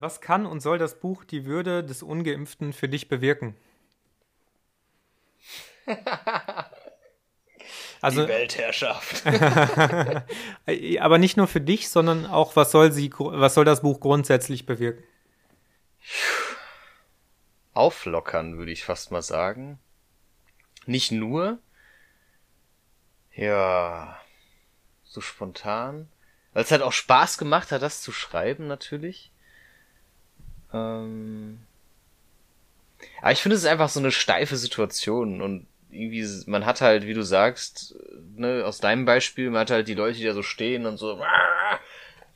Was 0.00 0.20
kann 0.22 0.46
und 0.46 0.60
soll 0.60 0.78
das 0.78 0.98
Buch 0.98 1.24
Die 1.24 1.44
Würde 1.44 1.84
des 1.84 2.02
Ungeimpften 2.02 2.72
für 2.72 2.88
dich 2.88 3.08
bewirken? 3.08 3.54
also, 8.00 8.22
Die 8.22 8.28
Weltherrschaft. 8.28 9.26
aber 11.00 11.18
nicht 11.18 11.36
nur 11.36 11.46
für 11.46 11.60
dich, 11.60 11.90
sondern 11.90 12.24
auch, 12.24 12.56
was 12.56 12.70
soll, 12.70 12.92
sie, 12.92 13.12
was 13.18 13.52
soll 13.52 13.66
das 13.66 13.82
Buch 13.82 14.00
grundsätzlich 14.00 14.64
bewirken? 14.64 15.04
Auflockern, 17.74 18.56
würde 18.56 18.72
ich 18.72 18.84
fast 18.84 19.10
mal 19.10 19.20
sagen. 19.20 19.78
Nicht 20.86 21.12
nur. 21.12 21.58
Ja, 23.34 24.18
so 25.04 25.20
spontan. 25.20 26.10
Weil 26.54 26.64
es 26.64 26.70
halt 26.70 26.80
auch 26.80 26.92
Spaß 26.92 27.36
gemacht 27.36 27.70
hat, 27.70 27.82
das 27.82 28.00
zu 28.00 28.12
schreiben, 28.12 28.66
natürlich. 28.66 29.30
Ähm 30.72 31.60
aber 33.22 33.32
ich 33.32 33.40
finde, 33.40 33.56
es 33.56 33.62
ist 33.62 33.68
einfach 33.68 33.88
so 33.88 34.00
eine 34.00 34.12
steife 34.12 34.56
Situation 34.56 35.40
und 35.40 35.66
irgendwie, 35.90 36.26
man 36.46 36.66
hat 36.66 36.80
halt, 36.80 37.06
wie 37.06 37.14
du 37.14 37.22
sagst, 37.22 37.96
ne, 38.36 38.64
aus 38.64 38.78
deinem 38.78 39.04
Beispiel, 39.04 39.50
man 39.50 39.60
hat 39.60 39.70
halt 39.70 39.88
die 39.88 39.94
Leute, 39.94 40.18
die 40.18 40.24
da 40.24 40.34
so 40.34 40.42
stehen 40.42 40.86
und 40.86 40.96
so, 40.96 41.20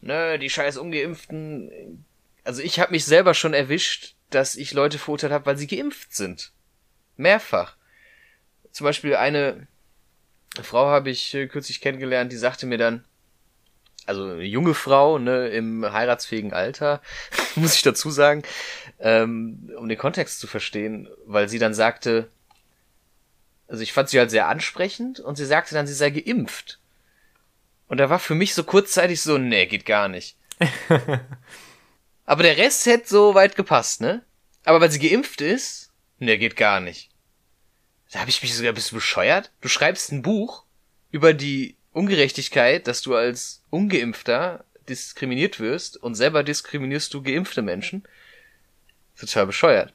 ne, 0.00 0.38
die 0.38 0.50
scheiß 0.50 0.76
Ungeimpften. 0.76 2.04
Also 2.42 2.62
ich 2.62 2.80
habe 2.80 2.92
mich 2.92 3.04
selber 3.04 3.34
schon 3.34 3.54
erwischt, 3.54 4.14
dass 4.30 4.56
ich 4.56 4.72
Leute 4.72 4.98
verurteilt 4.98 5.32
habe, 5.32 5.46
weil 5.46 5.56
sie 5.56 5.66
geimpft 5.66 6.14
sind. 6.14 6.52
Mehrfach. 7.16 7.76
Zum 8.72 8.84
Beispiel 8.84 9.14
eine 9.16 9.66
Frau 10.62 10.86
habe 10.86 11.10
ich 11.10 11.30
kürzlich 11.50 11.80
kennengelernt, 11.80 12.32
die 12.32 12.36
sagte 12.36 12.66
mir 12.66 12.78
dann, 12.78 13.04
also 14.06 14.24
eine 14.24 14.42
junge 14.42 14.74
Frau, 14.74 15.18
ne, 15.18 15.48
im 15.48 15.90
heiratsfähigen 15.90 16.52
Alter, 16.52 17.00
muss 17.54 17.74
ich 17.74 17.82
dazu 17.82 18.10
sagen, 18.10 18.42
ähm, 19.00 19.70
um 19.76 19.88
den 19.88 19.98
Kontext 19.98 20.40
zu 20.40 20.46
verstehen, 20.46 21.08
weil 21.26 21.48
sie 21.48 21.58
dann 21.58 21.74
sagte, 21.74 22.30
also 23.68 23.82
ich 23.82 23.92
fand 23.92 24.08
sie 24.08 24.18
halt 24.18 24.30
sehr 24.30 24.48
ansprechend 24.48 25.20
und 25.20 25.36
sie 25.36 25.46
sagte 25.46 25.74
dann, 25.74 25.86
sie 25.86 25.94
sei 25.94 26.10
geimpft. 26.10 26.78
Und 27.88 27.98
da 27.98 28.10
war 28.10 28.18
für 28.18 28.34
mich 28.34 28.54
so 28.54 28.64
kurzzeitig 28.64 29.22
so, 29.22 29.38
nee, 29.38 29.66
geht 29.66 29.86
gar 29.86 30.08
nicht. 30.08 30.36
Aber 32.26 32.42
der 32.42 32.56
Rest 32.56 32.86
hätte 32.86 33.08
so 33.08 33.34
weit 33.34 33.56
gepasst, 33.56 34.00
ne? 34.00 34.22
Aber 34.64 34.80
weil 34.80 34.90
sie 34.90 34.98
geimpft 34.98 35.40
ist, 35.40 35.90
nee, 36.18 36.38
geht 36.38 36.56
gar 36.56 36.80
nicht. 36.80 37.10
Da 38.12 38.20
habe 38.20 38.30
ich 38.30 38.42
mich 38.42 38.54
sogar, 38.54 38.72
bist 38.72 38.92
du 38.92 38.96
bescheuert? 38.96 39.50
Du 39.60 39.68
schreibst 39.68 40.12
ein 40.12 40.22
Buch 40.22 40.64
über 41.10 41.34
die 41.34 41.76
Ungerechtigkeit, 41.94 42.86
dass 42.86 43.00
du 43.02 43.14
als 43.14 43.62
Ungeimpfter 43.70 44.64
diskriminiert 44.88 45.60
wirst 45.60 45.96
und 45.96 46.14
selber 46.14 46.42
diskriminierst 46.42 47.14
du 47.14 47.22
geimpfte 47.22 47.62
Menschen. 47.62 48.02
Total 49.18 49.46
bescheuert. 49.46 49.94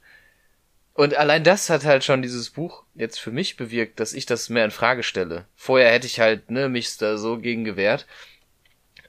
Und 0.94 1.16
allein 1.16 1.44
das 1.44 1.70
hat 1.70 1.86
halt 1.86 2.03
schon 2.03 2.22
dieses 2.22 2.50
Buch 2.50 2.83
jetzt 2.95 3.20
für 3.20 3.31
mich 3.31 3.58
bewirkt, 3.58 4.00
dass 4.00 4.14
ich 4.14 4.25
das 4.25 4.50
mehr 4.50 4.66
in 4.66 4.72
Frage 4.72 5.03
stelle. 5.03 5.45
Vorher 5.55 5.92
hätte 5.92 6.08
ich 6.08 6.20
halt 6.20 6.50
ne, 6.50 6.67
mich 6.70 6.97
da 6.97 7.17
so 7.17 7.38
gegen 7.38 7.64
gewehrt. 7.64 8.08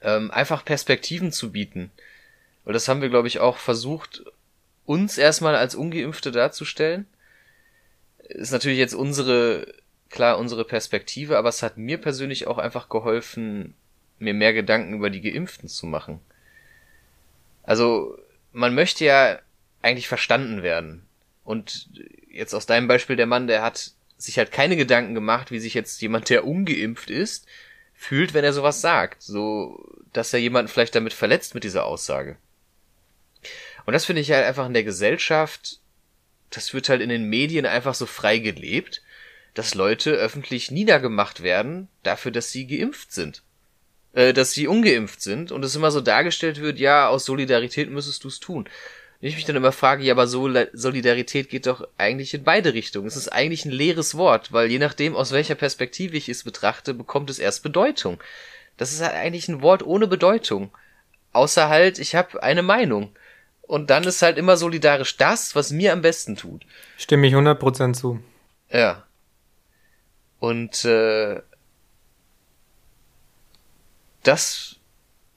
Ähm, 0.01 0.29
einfach 0.31 0.65
Perspektiven 0.65 1.31
zu 1.31 1.51
bieten. 1.51 1.91
Und 2.65 2.73
das 2.73 2.87
haben 2.87 3.01
wir, 3.01 3.09
glaube 3.09 3.27
ich, 3.27 3.39
auch 3.39 3.57
versucht, 3.57 4.23
uns 4.85 5.17
erstmal 5.17 5.55
als 5.55 5.75
Ungeimpfte 5.75 6.31
darzustellen. 6.31 7.07
Ist 8.19 8.51
natürlich 8.51 8.79
jetzt 8.79 8.95
unsere 8.95 9.73
klar 10.11 10.37
unsere 10.37 10.65
Perspektive, 10.65 11.37
aber 11.37 11.49
es 11.49 11.63
hat 11.63 11.77
mir 11.77 11.97
persönlich 11.97 12.47
auch 12.47 12.57
einfach 12.57 12.89
geholfen, 12.89 13.73
mir 14.19 14.33
mehr 14.33 14.53
Gedanken 14.53 14.93
über 14.93 15.09
die 15.09 15.21
Geimpften 15.21 15.67
zu 15.67 15.85
machen. 15.85 16.19
Also, 17.63 18.17
man 18.51 18.75
möchte 18.75 19.05
ja 19.05 19.39
eigentlich 19.81 20.07
verstanden 20.07 20.63
werden. 20.63 21.05
Und 21.43 21.89
jetzt 22.29 22.53
aus 22.53 22.65
deinem 22.65 22.87
Beispiel 22.87 23.15
der 23.15 23.25
Mann, 23.25 23.47
der 23.47 23.63
hat 23.63 23.91
sich 24.17 24.37
halt 24.37 24.51
keine 24.51 24.77
Gedanken 24.77 25.15
gemacht, 25.15 25.51
wie 25.51 25.59
sich 25.59 25.73
jetzt 25.73 26.01
jemand, 26.01 26.29
der 26.29 26.45
ungeimpft 26.45 27.09
ist, 27.09 27.47
fühlt, 27.95 28.33
wenn 28.33 28.43
er 28.43 28.53
sowas 28.53 28.81
sagt. 28.81 29.21
So, 29.21 29.83
dass 30.13 30.33
er 30.33 30.39
jemanden 30.39 30.71
vielleicht 30.71 30.95
damit 30.95 31.13
verletzt 31.13 31.55
mit 31.55 31.63
dieser 31.63 31.85
Aussage. 31.85 32.37
Und 33.85 33.93
das 33.93 34.05
finde 34.05 34.21
ich 34.21 34.31
halt 34.31 34.45
einfach 34.45 34.67
in 34.67 34.73
der 34.73 34.83
Gesellschaft, 34.83 35.79
das 36.51 36.73
wird 36.73 36.89
halt 36.89 37.01
in 37.01 37.09
den 37.09 37.23
Medien 37.23 37.65
einfach 37.65 37.95
so 37.95 38.05
frei 38.05 38.37
gelebt 38.37 39.01
dass 39.53 39.75
Leute 39.75 40.11
öffentlich 40.11 40.71
niedergemacht 40.71 41.43
werden 41.43 41.87
dafür, 42.03 42.31
dass 42.31 42.51
sie 42.51 42.67
geimpft 42.67 43.11
sind. 43.11 43.43
Äh, 44.13 44.33
dass 44.33 44.51
sie 44.51 44.67
ungeimpft 44.67 45.21
sind 45.21 45.51
und 45.51 45.63
es 45.63 45.75
immer 45.75 45.91
so 45.91 46.01
dargestellt 46.01 46.59
wird, 46.59 46.79
ja, 46.79 47.07
aus 47.07 47.25
Solidarität 47.25 47.89
müsstest 47.89 48.23
du 48.23 48.27
es 48.27 48.39
tun. 48.39 48.65
Und 49.21 49.27
ich 49.27 49.35
mich 49.35 49.45
dann 49.45 49.55
immer 49.55 49.71
frage, 49.71 50.03
ja, 50.03 50.13
aber 50.13 50.27
Solidarität 50.27 51.49
geht 51.49 51.67
doch 51.67 51.87
eigentlich 51.97 52.33
in 52.33 52.43
beide 52.43 52.73
Richtungen. 52.73 53.07
Es 53.07 53.15
ist 53.15 53.29
eigentlich 53.29 53.65
ein 53.65 53.71
leeres 53.71 54.15
Wort, 54.15 54.51
weil 54.51 54.69
je 54.69 54.79
nachdem, 54.79 55.15
aus 55.15 55.31
welcher 55.31 55.55
Perspektive 55.55 56.17
ich 56.17 56.27
es 56.27 56.43
betrachte, 56.43 56.93
bekommt 56.93 57.29
es 57.29 57.39
erst 57.39 57.61
Bedeutung. 57.61 58.21
Das 58.77 58.91
ist 58.91 59.01
halt 59.01 59.13
eigentlich 59.13 59.47
ein 59.47 59.61
Wort 59.61 59.83
ohne 59.83 60.07
Bedeutung. 60.07 60.71
Außer 61.33 61.69
halt, 61.69 61.99
ich 61.99 62.15
habe 62.15 62.41
eine 62.41 62.63
Meinung. 62.63 63.15
Und 63.61 63.89
dann 63.89 64.03
ist 64.03 64.21
halt 64.21 64.37
immer 64.37 64.57
solidarisch 64.57 65.15
das, 65.17 65.55
was 65.55 65.71
mir 65.71 65.93
am 65.93 66.01
besten 66.01 66.35
tut. 66.35 66.65
Stimme 66.97 67.27
ich 67.27 67.33
100% 67.33 67.93
zu. 67.93 68.19
Ja. 68.69 69.05
Und 70.41 70.85
äh, 70.85 71.39
das 74.23 74.77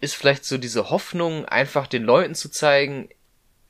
ist 0.01 0.15
vielleicht 0.15 0.47
so 0.47 0.57
diese 0.57 0.89
Hoffnung, 0.89 1.45
einfach 1.45 1.87
den 1.87 2.05
Leuten 2.05 2.35
zu 2.35 2.49
zeigen, 2.49 3.11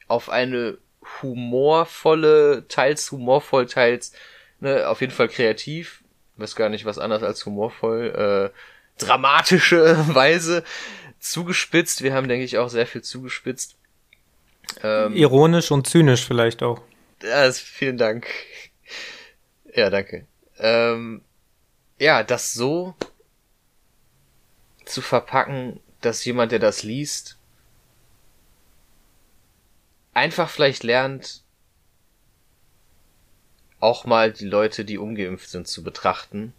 auf 0.06 0.30
eine 0.30 0.78
humorvolle, 1.22 2.66
teils 2.68 3.10
humorvoll, 3.10 3.66
teils 3.66 4.12
ne, 4.60 4.88
auf 4.88 5.00
jeden 5.00 5.12
Fall 5.12 5.26
kreativ, 5.26 6.04
weiß 6.36 6.54
gar 6.54 6.68
nicht 6.68 6.84
was 6.84 7.00
anderes 7.00 7.24
als 7.24 7.44
humorvoll, 7.44 8.52
äh, 8.54 9.04
dramatische 9.04 9.96
Weise 10.14 10.62
zugespitzt. 11.18 12.04
Wir 12.04 12.14
haben, 12.14 12.28
denke 12.28 12.44
ich, 12.44 12.58
auch 12.58 12.68
sehr 12.68 12.86
viel 12.86 13.02
zugespitzt. 13.02 13.76
Ähm, 14.84 15.16
Ironisch 15.16 15.72
und 15.72 15.88
zynisch 15.88 16.24
vielleicht 16.24 16.62
auch. 16.62 16.80
Ja, 17.24 17.50
vielen 17.50 17.98
Dank. 17.98 18.28
Ja, 19.74 19.90
danke 19.90 20.28
ähm, 20.58 21.22
ja, 21.98 22.22
das 22.22 22.52
so 22.52 22.94
zu 24.84 25.00
verpacken, 25.00 25.80
dass 26.00 26.24
jemand, 26.24 26.52
der 26.52 26.58
das 26.58 26.82
liest, 26.82 27.38
einfach 30.12 30.48
vielleicht 30.48 30.82
lernt, 30.82 31.42
auch 33.80 34.04
mal 34.06 34.32
die 34.32 34.46
Leute, 34.46 34.84
die 34.84 34.98
ungeimpft 34.98 35.50
sind, 35.50 35.68
zu 35.68 35.82
betrachten 35.82 36.54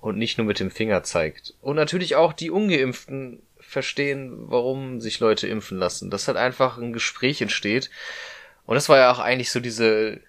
und 0.00 0.18
nicht 0.18 0.38
nur 0.38 0.46
mit 0.46 0.60
dem 0.60 0.70
Finger 0.70 1.02
zeigt. 1.02 1.54
Und 1.62 1.76
natürlich 1.76 2.16
auch 2.16 2.32
die 2.32 2.50
ungeimpften 2.50 3.42
verstehen, 3.58 4.50
warum 4.50 5.00
sich 5.00 5.20
Leute 5.20 5.48
impfen 5.48 5.78
lassen. 5.78 6.10
Dass 6.10 6.28
halt 6.28 6.36
einfach 6.36 6.78
ein 6.78 6.92
Gespräch 6.92 7.40
entsteht. 7.40 7.90
Und 8.66 8.74
das 8.74 8.88
war 8.88 8.98
ja 8.98 9.10
auch 9.10 9.18
eigentlich 9.18 9.50
so 9.50 9.60
diese 9.60 10.20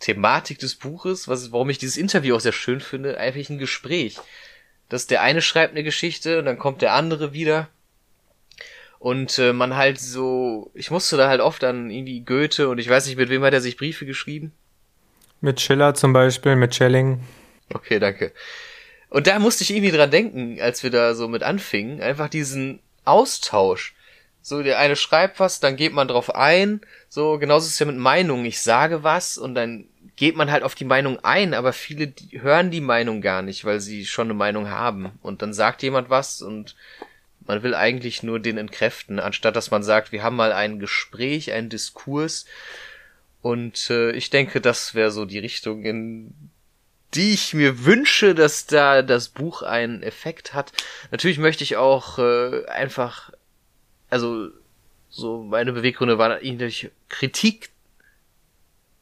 Thematik 0.00 0.58
des 0.58 0.74
Buches, 0.74 1.28
was, 1.28 1.52
warum 1.52 1.70
ich 1.70 1.78
dieses 1.78 1.96
Interview 1.96 2.36
auch 2.36 2.40
sehr 2.40 2.52
schön 2.52 2.80
finde, 2.80 3.18
einfach 3.18 3.48
ein 3.48 3.58
Gespräch. 3.58 4.18
Dass 4.88 5.06
der 5.06 5.22
eine 5.22 5.40
schreibt 5.40 5.72
eine 5.72 5.82
Geschichte 5.82 6.38
und 6.38 6.44
dann 6.44 6.58
kommt 6.58 6.82
der 6.82 6.92
andere 6.92 7.32
wieder. 7.32 7.68
Und 8.98 9.38
äh, 9.38 9.52
man 9.52 9.76
halt 9.76 9.98
so, 9.98 10.70
ich 10.74 10.90
musste 10.90 11.16
da 11.16 11.28
halt 11.28 11.40
oft 11.40 11.62
an 11.64 11.90
irgendwie 11.90 12.20
Goethe 12.20 12.68
und 12.68 12.78
ich 12.78 12.88
weiß 12.88 13.06
nicht, 13.06 13.16
mit 13.16 13.28
wem 13.28 13.42
hat 13.42 13.52
er 13.52 13.60
sich 13.60 13.76
Briefe 13.76 14.06
geschrieben? 14.06 14.52
Mit 15.40 15.60
Schiller 15.60 15.94
zum 15.94 16.12
Beispiel, 16.12 16.56
mit 16.56 16.74
Schelling. 16.74 17.20
Okay, 17.72 17.98
danke. 17.98 18.32
Und 19.10 19.26
da 19.26 19.38
musste 19.38 19.62
ich 19.62 19.70
irgendwie 19.70 19.94
dran 19.94 20.10
denken, 20.10 20.58
als 20.60 20.82
wir 20.82 20.90
da 20.90 21.14
so 21.14 21.28
mit 21.28 21.42
anfingen, 21.42 22.00
einfach 22.00 22.28
diesen 22.28 22.80
Austausch. 23.04 23.93
So, 24.46 24.62
der 24.62 24.78
eine 24.78 24.94
schreibt 24.94 25.40
was, 25.40 25.58
dann 25.58 25.74
geht 25.74 25.94
man 25.94 26.06
drauf 26.06 26.34
ein. 26.34 26.82
So, 27.08 27.38
genauso 27.38 27.64
ist 27.64 27.72
es 27.72 27.78
ja 27.78 27.86
mit 27.86 27.96
Meinungen. 27.96 28.44
Ich 28.44 28.60
sage 28.60 29.02
was 29.02 29.38
und 29.38 29.54
dann 29.54 29.86
geht 30.16 30.36
man 30.36 30.50
halt 30.50 30.64
auf 30.64 30.74
die 30.74 30.84
Meinung 30.84 31.18
ein, 31.24 31.54
aber 31.54 31.72
viele 31.72 32.08
die 32.08 32.42
hören 32.42 32.70
die 32.70 32.82
Meinung 32.82 33.22
gar 33.22 33.40
nicht, 33.40 33.64
weil 33.64 33.80
sie 33.80 34.04
schon 34.04 34.26
eine 34.26 34.34
Meinung 34.34 34.68
haben. 34.68 35.18
Und 35.22 35.40
dann 35.40 35.54
sagt 35.54 35.82
jemand 35.82 36.10
was 36.10 36.42
und 36.42 36.76
man 37.46 37.62
will 37.62 37.74
eigentlich 37.74 38.22
nur 38.22 38.38
den 38.38 38.58
entkräften, 38.58 39.18
anstatt 39.18 39.56
dass 39.56 39.70
man 39.70 39.82
sagt, 39.82 40.12
wir 40.12 40.22
haben 40.22 40.36
mal 40.36 40.52
ein 40.52 40.78
Gespräch, 40.78 41.50
einen 41.50 41.70
Diskurs. 41.70 42.44
Und 43.40 43.88
äh, 43.88 44.10
ich 44.10 44.28
denke, 44.28 44.60
das 44.60 44.94
wäre 44.94 45.10
so 45.10 45.24
die 45.24 45.38
Richtung, 45.38 45.84
in 45.84 46.34
die 47.14 47.32
ich 47.32 47.54
mir 47.54 47.86
wünsche, 47.86 48.34
dass 48.34 48.66
da 48.66 49.00
das 49.00 49.30
Buch 49.30 49.62
einen 49.62 50.02
Effekt 50.02 50.52
hat. 50.52 50.70
Natürlich 51.12 51.38
möchte 51.38 51.64
ich 51.64 51.78
auch 51.78 52.18
äh, 52.18 52.66
einfach 52.66 53.32
also 54.14 54.48
so 55.10 55.42
meine 55.42 55.72
Beweggründe 55.72 56.18
waren 56.18 56.32
eigentlich 56.32 56.90
Kritik, 57.08 57.70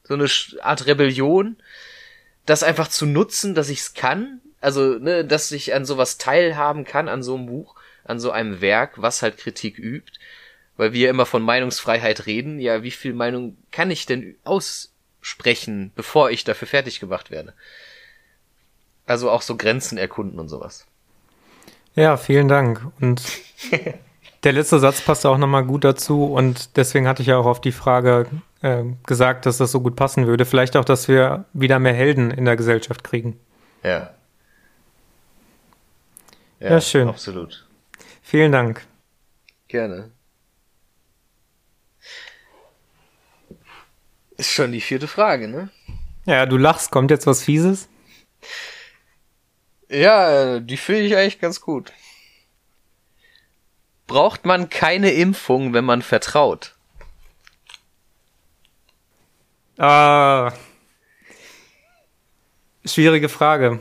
so 0.05 0.15
eine 0.15 0.27
Art 0.63 0.87
Rebellion, 0.87 1.57
das 2.47 2.63
einfach 2.63 2.89
zu 2.89 3.07
nutzen, 3.07 3.55
dass 3.55 3.69
ich 3.69 3.81
es 3.81 3.95
kann, 3.95 4.41
also 4.61 4.99
ne, 4.99 5.25
dass 5.25 5.53
ich 5.53 5.75
an 5.75 5.85
sowas 5.85 6.19
teilhaben 6.19 6.85
kann, 6.85 7.09
an 7.09 7.23
so 7.23 7.37
einem 7.37 7.47
Buch, 7.47 7.77
an 8.05 8.19
so 8.19 8.31
einem 8.31 8.61
Werk, 8.61 9.01
was 9.01 9.23
halt 9.23 9.39
Kritik 9.39 9.79
übt 9.79 10.19
weil 10.77 10.93
wir 10.93 11.11
immer 11.11 11.27
von 11.27 11.43
Meinungsfreiheit 11.43 12.27
reden. 12.27 12.59
Ja, 12.59 12.83
wie 12.83 12.91
viel 12.91 13.13
Meinung 13.13 13.57
kann 13.71 13.91
ich 13.91 14.07
denn 14.07 14.37
aussprechen, 14.45 15.93
bevor 15.95 16.31
ich 16.31 16.45
dafür 16.45 16.69
fertig 16.69 17.01
gemacht 17.01 17.31
werde? 17.31 17.55
Also 19.07 19.31
auch 19.31 19.43
so 19.43 19.57
Grenzen 19.57 19.99
erkunden 19.99 20.39
und 20.39 20.49
sowas. 20.49 20.87
Ja, 21.95 22.17
vielen 22.17 22.49
Dank. 22.49 22.81
Und 23.01 23.23
der 24.45 24.53
letzte 24.53 24.79
Satz 24.79 25.01
passt 25.01 25.25
auch 25.25 25.39
nochmal 25.39 25.65
gut 25.65 25.85
dazu 25.85 26.25
und 26.27 26.77
deswegen 26.77 27.07
hatte 27.07 27.23
ich 27.23 27.29
ja 27.29 27.37
auch 27.37 27.47
auf 27.47 27.61
die 27.61 27.73
Frage 27.73 28.27
äh, 28.63 28.85
gesagt, 29.07 29.47
dass 29.47 29.59
das 29.59 29.71
so 29.71 29.81
gut 29.81 29.97
passen 29.97 30.27
würde. 30.27 30.45
Vielleicht 30.45 30.77
auch, 30.77 30.85
dass 30.85 31.09
wir 31.09 31.45
wieder 31.53 31.79
mehr 31.79 31.95
Helden 31.95 32.31
in 32.31 32.45
der 32.45 32.57
Gesellschaft 32.57 33.05
kriegen. 33.05 33.39
Ja. 33.83 34.15
Ja, 36.61 36.71
ja 36.71 36.81
schön. 36.81 37.09
Absolut. 37.09 37.67
Vielen 38.23 38.53
Dank. 38.53 38.87
Gerne. 39.69 40.11
Ist 44.37 44.51
schon 44.51 44.73
die 44.73 44.81
vierte 44.81 45.07
Frage, 45.07 45.49
ne? 45.49 45.71
Ja, 46.25 46.47
du 46.47 46.57
lachst. 46.57 46.91
Kommt 46.91 47.11
jetzt 47.11 47.27
was 47.27 47.43
Fieses? 47.43 47.89
Ja, 49.89 50.59
die 50.61 50.77
finde 50.77 51.03
ich 51.03 51.17
eigentlich 51.17 51.41
ganz 51.41 51.61
gut. 51.61 51.93
Braucht 54.13 54.45
man 54.45 54.69
keine 54.69 55.11
Impfung, 55.13 55.73
wenn 55.73 55.87
man 55.87 56.03
vertraut? 56.03 56.75
Ah. 59.79 60.53
Schwierige 62.85 63.31
Frage. 63.31 63.79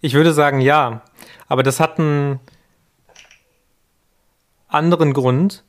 Ich 0.00 0.14
würde 0.14 0.32
sagen 0.32 0.62
ja, 0.62 1.02
aber 1.48 1.62
das 1.62 1.80
hat 1.80 1.98
einen 1.98 2.40
anderen 4.66 5.12
Grund, 5.12 5.64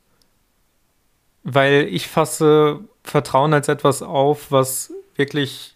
weil 1.43 1.89
ich 1.91 2.07
fasse 2.07 2.79
Vertrauen 3.03 3.53
als 3.53 3.67
etwas 3.67 4.01
auf, 4.01 4.49
was 4.49 4.93
wirklich 5.17 5.75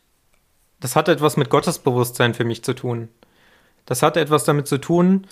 das 0.79 0.95
hat 0.95 1.09
etwas 1.09 1.35
mit 1.35 1.49
Gottesbewusstsein 1.49 2.35
für 2.35 2.45
mich 2.45 2.63
zu 2.63 2.73
tun. 2.73 3.09
Das 3.85 4.01
hat 4.01 4.15
etwas 4.15 4.45
damit 4.45 4.69
zu 4.69 4.77
tun, 4.77 5.27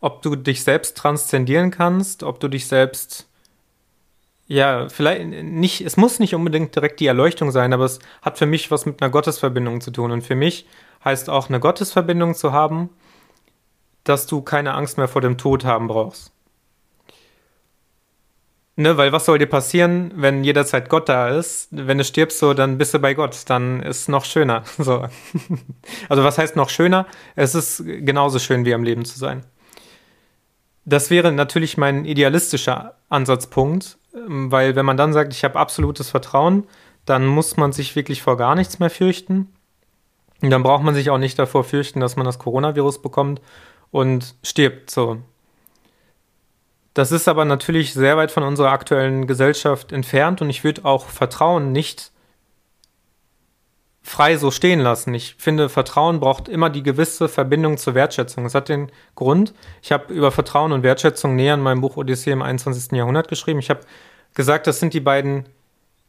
ob 0.00 0.22
du 0.22 0.36
dich 0.36 0.64
selbst 0.64 0.96
transzendieren 0.96 1.70
kannst, 1.70 2.22
ob 2.22 2.40
du 2.40 2.48
dich 2.48 2.66
selbst 2.66 3.26
ja, 4.50 4.88
vielleicht 4.88 5.28
nicht, 5.28 5.80
es 5.80 5.96
muss 5.96 6.18
nicht 6.18 6.34
unbedingt 6.34 6.74
direkt 6.74 6.98
die 6.98 7.06
Erleuchtung 7.06 7.52
sein, 7.52 7.72
aber 7.72 7.84
es 7.84 8.00
hat 8.20 8.36
für 8.36 8.46
mich 8.46 8.68
was 8.72 8.84
mit 8.84 9.00
einer 9.00 9.08
Gottesverbindung 9.08 9.80
zu 9.80 9.92
tun. 9.92 10.10
Und 10.10 10.22
für 10.22 10.34
mich 10.34 10.66
heißt 11.04 11.30
auch 11.30 11.48
eine 11.48 11.60
Gottesverbindung 11.60 12.34
zu 12.34 12.50
haben, 12.50 12.90
dass 14.02 14.26
du 14.26 14.42
keine 14.42 14.74
Angst 14.74 14.98
mehr 14.98 15.06
vor 15.06 15.20
dem 15.20 15.38
Tod 15.38 15.64
haben 15.64 15.86
brauchst. 15.86 16.32
Ne, 18.74 18.96
weil 18.96 19.12
was 19.12 19.26
soll 19.26 19.38
dir 19.38 19.46
passieren, 19.46 20.10
wenn 20.16 20.42
jederzeit 20.42 20.88
Gott 20.88 21.08
da 21.08 21.28
ist? 21.28 21.68
Wenn 21.70 21.98
du 21.98 22.04
stirbst, 22.04 22.40
so, 22.40 22.52
dann 22.52 22.76
bist 22.76 22.92
du 22.92 22.98
bei 22.98 23.14
Gott. 23.14 23.38
Dann 23.46 23.80
ist 23.84 24.00
es 24.00 24.08
noch 24.08 24.24
schöner. 24.24 24.64
So. 24.78 25.06
Also 26.08 26.24
was 26.24 26.38
heißt 26.38 26.56
noch 26.56 26.70
schöner? 26.70 27.06
Es 27.36 27.54
ist 27.54 27.84
genauso 27.86 28.40
schön 28.40 28.64
wie 28.64 28.74
am 28.74 28.82
Leben 28.82 29.04
zu 29.04 29.16
sein. 29.16 29.44
Das 30.84 31.10
wäre 31.10 31.32
natürlich 31.32 31.76
mein 31.76 32.04
idealistischer 32.04 32.96
Ansatzpunkt, 33.08 33.98
ähm, 34.14 34.50
weil 34.50 34.76
wenn 34.76 34.86
man 34.86 34.96
dann 34.96 35.12
sagt, 35.12 35.32
ich 35.32 35.44
habe 35.44 35.58
absolutes 35.58 36.10
Vertrauen, 36.10 36.66
dann 37.04 37.26
muss 37.26 37.56
man 37.56 37.72
sich 37.72 37.96
wirklich 37.96 38.22
vor 38.22 38.36
gar 38.36 38.54
nichts 38.54 38.78
mehr 38.78 38.90
fürchten. 38.90 39.52
Und 40.42 40.50
dann 40.50 40.62
braucht 40.62 40.82
man 40.82 40.94
sich 40.94 41.10
auch 41.10 41.18
nicht 41.18 41.38
davor 41.38 41.64
fürchten, 41.64 42.00
dass 42.00 42.16
man 42.16 42.24
das 42.24 42.38
Coronavirus 42.38 43.02
bekommt 43.02 43.40
und 43.90 44.34
stirbt. 44.42 44.90
So, 44.90 45.18
das 46.94 47.12
ist 47.12 47.28
aber 47.28 47.44
natürlich 47.44 47.92
sehr 47.92 48.16
weit 48.16 48.30
von 48.30 48.42
unserer 48.42 48.72
aktuellen 48.72 49.26
Gesellschaft 49.26 49.92
entfernt 49.92 50.42
und 50.42 50.50
ich 50.50 50.64
würde 50.64 50.84
auch 50.84 51.06
Vertrauen 51.06 51.72
nicht 51.72 52.09
frei 54.02 54.36
so 54.36 54.50
stehen 54.50 54.80
lassen. 54.80 55.12
Ich 55.14 55.36
finde, 55.38 55.68
Vertrauen 55.68 56.20
braucht 56.20 56.48
immer 56.48 56.70
die 56.70 56.82
gewisse 56.82 57.28
Verbindung 57.28 57.76
zur 57.76 57.94
Wertschätzung. 57.94 58.46
Es 58.46 58.54
hat 58.54 58.68
den 58.68 58.90
Grund, 59.14 59.54
ich 59.82 59.92
habe 59.92 60.12
über 60.12 60.30
Vertrauen 60.30 60.72
und 60.72 60.82
Wertschätzung 60.82 61.36
näher 61.36 61.54
in 61.54 61.60
meinem 61.60 61.80
Buch 61.80 61.96
Odyssee 61.96 62.32
im 62.32 62.42
21. 62.42 62.92
Jahrhundert 62.92 63.28
geschrieben. 63.28 63.58
Ich 63.58 63.70
habe 63.70 63.80
gesagt, 64.34 64.66
das 64.66 64.80
sind 64.80 64.94
die 64.94 65.00
beiden 65.00 65.46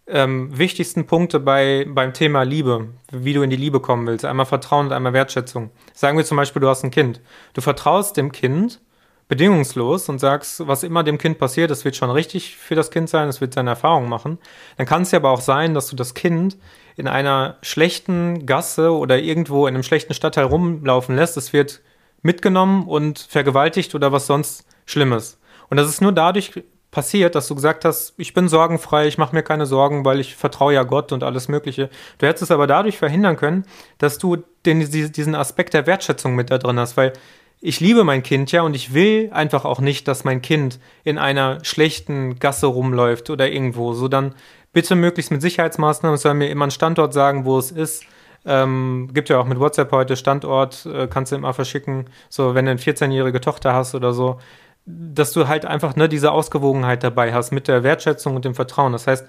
ähm, 0.08 0.58
wichtigsten 0.58 1.06
Punkte 1.06 1.40
bei, 1.40 1.86
beim 1.88 2.14
Thema 2.14 2.44
Liebe, 2.44 2.88
wie 3.12 3.34
du 3.34 3.42
in 3.42 3.50
die 3.50 3.56
Liebe 3.56 3.80
kommen 3.80 4.08
willst. 4.08 4.26
Einmal 4.26 4.46
Vertrauen 4.46 4.88
und 4.88 4.94
einmal 4.94 5.14
Wertschätzung. 5.14 5.72
Sagen 5.94 6.18
wir 6.18 6.26
zum 6.26 6.38
Beispiel, 6.38 6.62
du 6.62 6.68
hast 6.68 6.84
ein 6.84 6.92
Kind. 6.92 7.22
Du 7.54 7.62
vertraust 7.62 8.18
dem 8.18 8.32
Kind, 8.32 8.82
bedingungslos 9.31 10.10
und 10.10 10.19
sagst, 10.19 10.68
was 10.68 10.83
immer 10.83 11.06
dem 11.06 11.18
Kind 11.18 11.38
passiert, 11.38 11.72
es 11.72 11.86
wird 11.86 11.95
schon 11.95 12.10
richtig 12.10 12.57
für 12.57 12.75
das 12.75 12.92
Kind 12.92 13.07
sein, 13.07 13.30
es 13.30 13.39
wird 13.39 13.54
seine 13.54 13.69
Erfahrung 13.69 14.10
machen, 14.10 14.39
dann 14.75 14.86
kann 14.86 15.04
es 15.04 15.12
ja 15.12 15.19
aber 15.19 15.30
auch 15.30 15.39
sein, 15.39 15.74
dass 15.74 15.88
du 15.88 15.95
das 15.95 16.13
Kind 16.16 16.57
in 16.98 17.07
einer 17.07 17.56
schlechten 17.62 18.45
Gasse 18.45 18.92
oder 18.92 19.19
irgendwo 19.19 19.68
in 19.68 19.74
einem 19.74 19.83
schlechten 19.83 20.13
Stadtteil 20.13 20.44
rumlaufen 20.44 21.16
lässt. 21.16 21.38
Es 21.38 21.54
wird 21.54 21.80
mitgenommen 22.22 22.86
und 22.89 23.19
vergewaltigt 23.19 23.95
oder 23.95 24.12
was 24.12 24.28
sonst 24.28 24.66
Schlimmes. 24.86 25.39
Und 25.69 25.77
das 25.77 25.88
ist 25.88 26.01
nur 26.01 26.12
dadurch 26.12 26.51
passiert, 26.92 27.34
dass 27.34 27.48
du 27.48 27.56
gesagt 27.56 27.86
hast, 27.86 28.13
ich 28.18 28.34
bin 28.34 28.50
sorgenfrei, 28.50 29.07
ich 29.07 29.18
mache 29.18 29.34
mir 29.34 29.44
keine 29.44 29.66
Sorgen, 29.66 30.04
weil 30.04 30.19
ich 30.19 30.36
vertraue 30.36 30.74
ja 30.74 30.84
Gott 30.84 31.13
und 31.13 31.24
alles 31.24 31.48
Mögliche. 31.48 31.89
Du 32.18 32.27
hättest 32.27 32.44
es 32.44 32.51
aber 32.51 32.68
dadurch 32.68 32.98
verhindern 32.98 33.38
können, 33.38 33.63
dass 33.98 34.18
du 34.18 34.44
den, 34.66 34.81
diesen 34.92 35.36
Aspekt 35.36 35.74
der 35.74 35.88
Wertschätzung 35.88 36.36
mit 36.36 36.51
da 36.51 36.57
drin 36.57 36.77
hast, 36.77 36.98
weil 36.98 37.13
ich 37.62 37.80
liebe 37.80 38.04
mein 38.04 38.24
Kind 38.24 38.52
ja 38.52 38.63
und 38.63 38.75
ich 38.75 38.94
will 38.94 39.30
einfach 39.31 39.66
auch 39.66 39.80
nicht, 39.80 40.08
dass 40.08 40.24
mein 40.24 40.42
Kind 40.42 40.80
in 41.04 41.19
einer 41.19 41.63
schlechten 41.63 42.40
Gasse 42.40 42.66
rumläuft 42.66 43.30
oder 43.30 43.50
irgendwo. 43.50 43.94
So 43.94 44.08
dann 44.08 44.34
bitte 44.74 44.96
möglichst 44.96 45.31
mit 45.31 45.42
Sicherheitsmaßnahmen. 45.42 46.16
Es 46.16 46.24
soll 46.24 46.34
mir 46.34 46.50
immer 46.50 46.66
einen 46.66 46.72
Standort 46.72 47.13
sagen, 47.13 47.46
wo 47.46 47.60
es 47.60 47.72
ist. 47.72 48.04
Ähm, 48.44 49.10
gibt 49.13 49.30
ja 49.30 49.40
auch 49.40 49.46
mit 49.46 49.60
WhatsApp 49.60 49.92
heute 49.92 50.16
Standort, 50.16 50.88
äh, 50.88 51.08
kannst 51.08 51.31
du 51.31 51.36
immer 51.36 51.54
verschicken. 51.54 52.10
So, 52.30 52.56
wenn 52.56 52.66
du 52.66 52.72
eine 52.72 52.80
14-jährige 52.80 53.40
Tochter 53.40 53.74
hast 53.74 53.94
oder 53.94 54.13
so, 54.13 54.40
dass 54.88 55.31
du 55.31 55.48
halt 55.48 55.66
einfach 55.66 55.96
ne, 55.96 56.10
diese 56.10 56.31
Ausgewogenheit 56.31 57.04
dabei 57.04 57.34
hast 57.34 57.52
mit 57.52 57.68
der 57.68 57.84
Wertschätzung 57.84 58.36
und 58.36 58.44
dem 58.46 58.56
Vertrauen. 58.56 58.94
Das 58.94 59.06
heißt, 59.06 59.28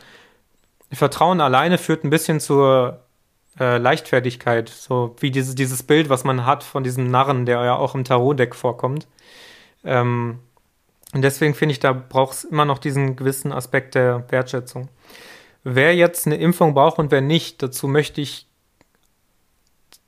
Vertrauen 0.93 1.43
alleine 1.43 1.77
führt 1.77 2.05
ein 2.05 2.11
bisschen 2.11 2.41
zur 2.41 3.01
äh, 3.59 3.79
Leichtfertigkeit, 3.79 4.69
so 4.69 5.15
wie 5.21 5.31
dieses, 5.31 5.55
dieses 5.55 5.83
Bild, 5.83 6.09
was 6.09 6.25
man 6.25 6.47
hat 6.47 6.63
von 6.65 6.85
diesem 6.85 7.11
Narren, 7.11 7.47
der 7.47 7.63
ja 7.65 7.77
auch 7.77 7.95
im 7.95 8.05
Tarotdeck 8.05 8.55
vorkommt. 8.55 9.07
Ähm, 9.85 10.39
und 11.13 11.23
deswegen 11.23 11.55
finde 11.55 11.73
ich, 11.73 11.81
da 11.81 11.93
braucht 11.93 12.35
es 12.35 12.45
immer 12.45 12.65
noch 12.65 12.79
diesen 12.79 13.17
gewissen 13.17 13.53
Aspekt 13.53 13.95
der 13.95 14.31
Wertschätzung. 14.31 14.89
Wer 15.65 15.95
jetzt 15.95 16.27
eine 16.27 16.37
Impfung 16.37 16.75
braucht 16.75 16.99
und 16.99 17.11
wer 17.11 17.21
nicht, 17.21 17.63
dazu 17.63 17.87
möchte 17.87 18.21
ich 18.21 18.47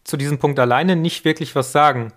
zu 0.02 0.16
diesem 0.16 0.38
Punkt 0.38 0.58
alleine 0.58 0.96
nicht 0.96 1.24
wirklich 1.24 1.54
was 1.54 1.72
sagen. 1.72 2.12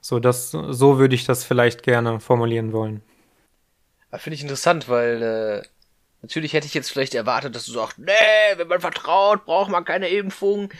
So, 0.00 0.18
das, 0.20 0.50
so 0.50 0.98
würde 0.98 1.14
ich 1.14 1.24
das 1.24 1.44
vielleicht 1.44 1.82
gerne 1.82 2.20
formulieren 2.20 2.72
wollen. 2.72 3.02
Finde 4.12 4.34
ich 4.34 4.42
interessant, 4.42 4.88
weil 4.88 5.22
äh, 5.22 5.68
natürlich 6.22 6.52
hätte 6.52 6.66
ich 6.66 6.74
jetzt 6.74 6.90
vielleicht 6.90 7.14
erwartet, 7.14 7.54
dass 7.54 7.66
du 7.66 7.72
sagst, 7.72 7.98
nee, 7.98 8.12
wenn 8.56 8.68
man 8.68 8.80
vertraut, 8.80 9.44
braucht 9.44 9.70
man 9.70 9.84
keine 9.84 10.08
Impfung. 10.08 10.72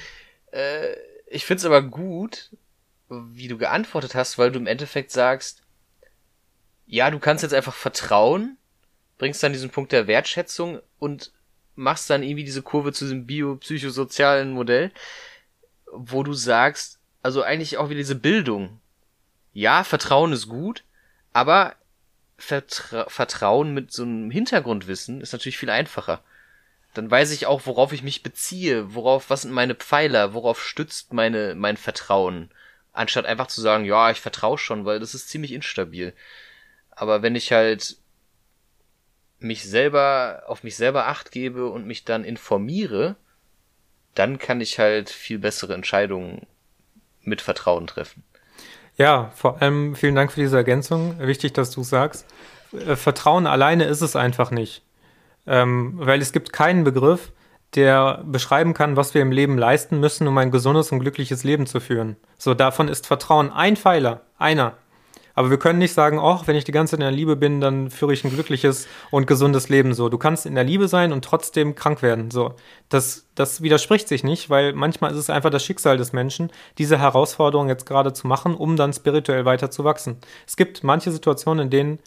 Äh, 0.52 0.94
ich 1.26 1.44
finde 1.44 1.58
es 1.58 1.64
aber 1.64 1.82
gut, 1.82 2.50
wie 3.08 3.48
du 3.48 3.58
geantwortet 3.58 4.14
hast, 4.14 4.38
weil 4.38 4.50
du 4.50 4.58
im 4.58 4.66
Endeffekt 4.66 5.10
sagst, 5.10 5.62
ja, 6.86 7.10
du 7.10 7.18
kannst 7.18 7.42
jetzt 7.42 7.54
einfach 7.54 7.75
vertrauen, 7.75 8.56
bringst 9.18 9.42
dann 9.42 9.52
diesen 9.52 9.70
Punkt 9.70 9.92
der 9.92 10.06
Wertschätzung 10.06 10.80
und 10.98 11.32
machst 11.76 12.11
dann 12.11 12.23
irgendwie 12.23 12.45
diese 12.45 12.62
Kurve 12.62 12.92
zu 12.92 13.04
diesem 13.04 13.26
biopsychosozialen 13.26 14.52
Modell, 14.52 14.90
wo 15.92 16.23
du 16.23 16.33
sagst, 16.33 16.99
also 17.23 17.42
eigentlich 17.42 17.78
auch 17.78 17.88
wieder 17.88 17.99
diese 17.99 18.14
Bildung. 18.14 18.80
Ja, 19.52 19.85
Vertrauen 19.85 20.33
ist 20.33 20.49
gut, 20.49 20.85
aber 21.33 21.76
Vertra 22.38 23.09
Vertrauen 23.09 23.73
mit 23.73 23.92
so 23.92 24.02
einem 24.02 24.30
Hintergrundwissen 24.30 25.21
ist 25.21 25.33
natürlich 25.33 25.59
viel 25.59 25.71
einfacher. 25.71 26.23
Dann 26.95 27.11
weiß 27.11 27.30
ich 27.33 27.47
auch, 27.47 27.66
worauf 27.66 27.92
ich 27.92 28.02
mich 28.02 28.23
beziehe, 28.23 28.95
worauf, 28.95 29.28
was 29.30 29.42
sind 29.42 29.52
meine 29.52 29.75
Pfeiler, 29.75 30.35
worauf 30.35 30.62
stützt 30.62 31.12
meine, 31.12 31.54
mein 31.54 31.76
Vertrauen. 31.76 32.50
Anstatt 32.92 33.26
einfach 33.26 33.49
zu 33.49 33.61
sagen, 33.61 33.85
ja, 33.85 34.11
ich 34.11 34.21
vertraue 34.21 34.56
schon, 34.56 34.85
weil 34.87 35.00
das 35.00 35.14
ist 35.14 35.28
ziemlich 35.28 35.52
instabil. 35.52 36.14
Aber 36.90 37.23
wenn 37.23 37.37
ich 37.37 37.52
halt 37.52 37.97
mich 39.38 39.69
selber, 39.69 40.45
auf 40.47 40.62
mich 40.62 40.76
selber 40.76 41.07
acht 41.07 41.31
gebe 41.31 41.69
und 41.69 41.87
mich 41.87 42.05
dann 42.05 42.25
informiere, 42.25 43.16
dann 44.14 44.38
kann 44.38 44.61
ich 44.61 44.78
halt 44.78 45.11
viel 45.11 45.38
bessere 45.38 45.75
Entscheidungen 45.75 46.47
mit 47.23 47.43
Vertrauen 47.43 47.87
treffen. 47.87 48.23
Ja, 48.97 49.31
vor 49.35 49.61
allem 49.61 49.95
vielen 49.95 50.14
Dank 50.14 50.33
für 50.33 50.40
diese 50.40 50.57
Ergänzung. 50.57 51.19
Wichtig, 51.19 51.52
dass 51.52 51.71
du 51.71 51.83
sagst. 51.83 52.26
Äh, 52.73 52.97
Vertrauen 52.97 53.47
alleine 53.47 53.85
ist 53.85 54.00
es 54.00 54.16
einfach 54.16 54.50
nicht. 54.50 54.83
Ähm, 55.47 55.93
weil 55.97 56.23
es 56.23 56.33
gibt 56.33 56.52
keinen 56.52 56.83
Begriff, 56.83 57.33
der 57.75 58.23
beschreiben 58.25 58.73
kann, 58.75 58.97
was 58.97 59.12
wir 59.12 59.21
im 59.21 59.33
Leben 59.33 59.59
leisten 59.59 60.00
müssen, 60.00 60.26
um 60.26 60.38
ein 60.38 60.50
gesundes 60.50 60.93
und 60.93 61.00
glückliches 61.00 61.45
Leben 61.45 61.66
zu 61.66 61.78
führen. 61.78 62.16
So, 62.38 62.55
davon 62.55 62.88
ist 62.88 63.07
Vertrauen 63.07 63.52
ein 63.52 63.76
Pfeiler, 63.76 64.23
einer. 64.38 64.78
Aber 65.37 65.50
wir 65.50 65.59
können 65.59 65.78
nicht 65.78 65.93
sagen, 65.93 66.19
oh, 66.19 66.40
wenn 66.47 66.57
ich 66.57 66.64
die 66.64 66.73
ganze 66.73 66.93
Zeit 66.93 67.00
in 67.00 67.05
der 67.05 67.12
Liebe 67.12 67.37
bin, 67.37 67.61
dann 67.61 67.90
führe 67.90 68.14
ich 68.14 68.25
ein 68.25 68.31
glückliches 68.31 68.88
und 69.11 69.26
gesundes 69.26 69.69
Leben. 69.69 69.93
So, 69.93 70.09
du 70.09 70.16
kannst 70.16 70.47
in 70.47 70.55
der 70.55 70.64
Liebe 70.64 70.88
sein 70.88 71.12
und 71.12 71.25
trotzdem 71.25 71.75
krank 71.75 72.00
werden. 72.00 72.31
So, 72.31 72.55
das, 72.88 73.26
das 73.35 73.61
widerspricht 73.61 74.09
sich 74.09 74.25
nicht, 74.25 74.49
weil 74.49 74.73
manchmal 74.73 75.12
ist 75.12 75.19
es 75.19 75.28
einfach 75.31 75.50
das 75.50 75.62
Schicksal 75.62 75.99
des 75.99 76.14
Menschen, 76.14 76.50
diese 76.78 76.99
Herausforderung 76.99 77.69
jetzt 77.69 77.85
gerade 77.85 78.14
zu 78.14 78.26
machen, 78.26 78.55
um 78.55 78.76
dann 78.76 78.95
spirituell 78.95 79.45
weiter 79.45 79.71
zu 79.71 79.85
wachsen. 79.85 80.16
Es 80.47 80.57
gibt 80.57 80.83
manche 80.83 81.12
Situationen, 81.12 81.66
in 81.66 81.71
denen 81.71 81.99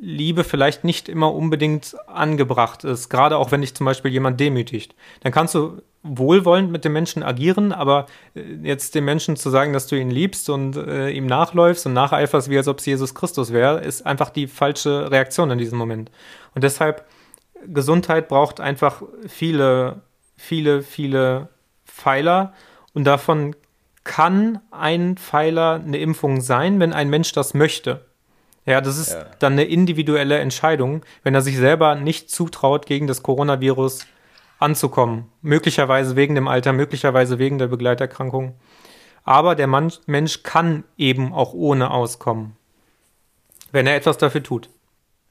Liebe 0.00 0.42
vielleicht 0.42 0.82
nicht 0.82 1.08
immer 1.08 1.32
unbedingt 1.32 1.94
angebracht 2.08 2.82
ist, 2.82 3.10
gerade 3.10 3.36
auch 3.36 3.52
wenn 3.52 3.60
dich 3.60 3.74
zum 3.74 3.84
Beispiel 3.84 4.10
jemand 4.10 4.40
demütigt. 4.40 4.96
Dann 5.22 5.30
kannst 5.30 5.54
du 5.54 5.82
wohlwollend 6.02 6.70
mit 6.70 6.84
dem 6.84 6.92
Menschen 6.92 7.22
agieren, 7.22 7.72
aber 7.72 8.06
äh, 8.34 8.40
jetzt 8.62 8.94
dem 8.94 9.04
Menschen 9.04 9.36
zu 9.36 9.50
sagen, 9.50 9.72
dass 9.72 9.86
du 9.86 9.96
ihn 9.96 10.10
liebst 10.10 10.48
und 10.48 10.76
äh, 10.76 11.10
ihm 11.10 11.26
nachläufst 11.26 11.86
und 11.86 11.92
nacheiferst, 11.92 12.48
wie 12.48 12.56
als 12.56 12.68
ob 12.68 12.78
es 12.78 12.86
Jesus 12.86 13.14
Christus 13.14 13.52
wäre, 13.52 13.80
ist 13.80 14.06
einfach 14.06 14.30
die 14.30 14.46
falsche 14.46 15.10
Reaktion 15.10 15.50
in 15.50 15.58
diesem 15.58 15.78
Moment. 15.78 16.10
Und 16.54 16.64
deshalb, 16.64 17.04
Gesundheit 17.66 18.28
braucht 18.28 18.60
einfach 18.60 19.02
viele, 19.26 20.00
viele, 20.36 20.82
viele 20.82 21.48
Pfeiler 21.84 22.54
und 22.94 23.04
davon 23.04 23.54
kann 24.04 24.60
ein 24.70 25.18
Pfeiler 25.18 25.82
eine 25.84 25.98
Impfung 25.98 26.40
sein, 26.40 26.80
wenn 26.80 26.94
ein 26.94 27.10
Mensch 27.10 27.32
das 27.32 27.52
möchte. 27.52 28.06
Ja, 28.64 28.80
das 28.80 28.98
ist 28.98 29.12
ja. 29.12 29.26
dann 29.38 29.54
eine 29.54 29.64
individuelle 29.64 30.38
Entscheidung, 30.38 31.02
wenn 31.22 31.34
er 31.34 31.42
sich 31.42 31.56
selber 31.58 31.94
nicht 31.94 32.30
zutraut, 32.30 32.86
gegen 32.86 33.06
das 33.06 33.22
Coronavirus 33.22 34.06
anzukommen. 34.60 35.30
Möglicherweise 35.42 36.16
wegen 36.16 36.34
dem 36.34 36.48
Alter, 36.48 36.72
möglicherweise 36.72 37.38
wegen 37.38 37.58
der 37.58 37.66
Begleiterkrankung. 37.66 38.54
Aber 39.24 39.54
der 39.54 39.66
Mensch 39.66 40.42
kann 40.42 40.84
eben 40.96 41.32
auch 41.32 41.52
ohne 41.52 41.90
auskommen, 41.90 42.56
wenn 43.72 43.86
er 43.86 43.96
etwas 43.96 44.18
dafür 44.18 44.42
tut. 44.42 44.70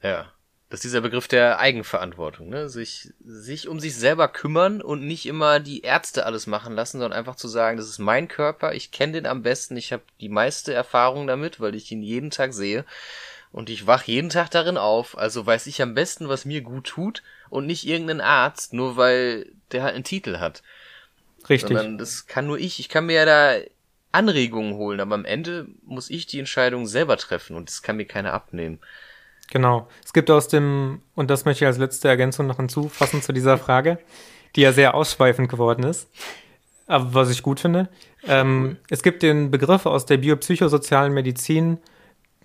Ja, 0.02 0.26
das 0.70 0.78
ist 0.78 0.84
dieser 0.84 1.00
Begriff 1.00 1.26
der 1.26 1.58
Eigenverantwortung, 1.58 2.48
ne? 2.48 2.68
Sich, 2.68 3.12
sich 3.24 3.66
um 3.66 3.80
sich 3.80 3.96
selber 3.96 4.28
kümmern 4.28 4.80
und 4.80 5.04
nicht 5.04 5.26
immer 5.26 5.58
die 5.58 5.80
Ärzte 5.80 6.24
alles 6.24 6.46
machen 6.46 6.74
lassen, 6.74 7.00
sondern 7.00 7.18
einfach 7.18 7.34
zu 7.34 7.48
sagen, 7.48 7.76
das 7.76 7.88
ist 7.88 7.98
mein 7.98 8.28
Körper, 8.28 8.72
ich 8.72 8.92
kenne 8.92 9.14
den 9.14 9.26
am 9.26 9.42
besten, 9.42 9.76
ich 9.76 9.92
habe 9.92 10.04
die 10.20 10.28
meiste 10.28 10.72
Erfahrung 10.72 11.26
damit, 11.26 11.58
weil 11.58 11.74
ich 11.74 11.90
ihn 11.90 12.02
jeden 12.02 12.30
Tag 12.30 12.54
sehe 12.54 12.84
und 13.52 13.70
ich 13.70 13.86
wach 13.86 14.04
jeden 14.04 14.30
Tag 14.30 14.50
darin 14.50 14.76
auf, 14.76 15.18
also 15.18 15.44
weiß 15.44 15.66
ich 15.66 15.82
am 15.82 15.94
besten, 15.94 16.28
was 16.28 16.44
mir 16.44 16.60
gut 16.60 16.86
tut 16.86 17.22
und 17.48 17.66
nicht 17.66 17.86
irgendein 17.86 18.20
Arzt, 18.20 18.72
nur 18.72 18.96
weil 18.96 19.50
der 19.72 19.82
halt 19.82 19.94
einen 19.94 20.04
Titel 20.04 20.38
hat. 20.38 20.62
Richtig. 21.48 21.76
Sondern 21.76 21.98
das 21.98 22.26
kann 22.26 22.46
nur 22.46 22.58
ich. 22.58 22.78
Ich 22.78 22.88
kann 22.88 23.06
mir 23.06 23.14
ja 23.14 23.24
da 23.24 23.54
Anregungen 24.12 24.74
holen, 24.74 25.00
aber 25.00 25.14
am 25.14 25.24
Ende 25.24 25.66
muss 25.84 26.10
ich 26.10 26.26
die 26.26 26.38
Entscheidung 26.38 26.86
selber 26.86 27.16
treffen 27.16 27.56
und 27.56 27.68
das 27.68 27.82
kann 27.82 27.96
mir 27.96 28.06
keiner 28.06 28.32
abnehmen. 28.32 28.78
Genau. 29.50 29.88
Es 30.04 30.12
gibt 30.12 30.30
aus 30.30 30.48
dem, 30.48 31.02
und 31.14 31.30
das 31.30 31.44
möchte 31.44 31.64
ich 31.64 31.66
als 31.66 31.78
letzte 31.78 32.08
Ergänzung 32.08 32.46
noch 32.46 32.56
hinzufassen 32.56 33.22
zu 33.22 33.32
dieser 33.32 33.58
Frage, 33.58 33.98
die 34.54 34.62
ja 34.62 34.72
sehr 34.72 34.94
ausschweifend 34.94 35.48
geworden 35.48 35.84
ist, 35.84 36.08
aber 36.86 37.14
was 37.14 37.30
ich 37.30 37.42
gut 37.42 37.60
finde. 37.60 37.88
Ähm, 38.26 38.76
es 38.90 39.02
gibt 39.02 39.22
den 39.22 39.50
Begriff 39.50 39.86
aus 39.86 40.06
der 40.06 40.18
biopsychosozialen 40.18 41.12
Medizin, 41.12 41.78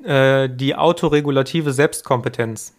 äh, 0.04 0.50
die 0.50 0.76
autoregulative 0.76 1.74
Selbstkompetenz. 1.74 2.74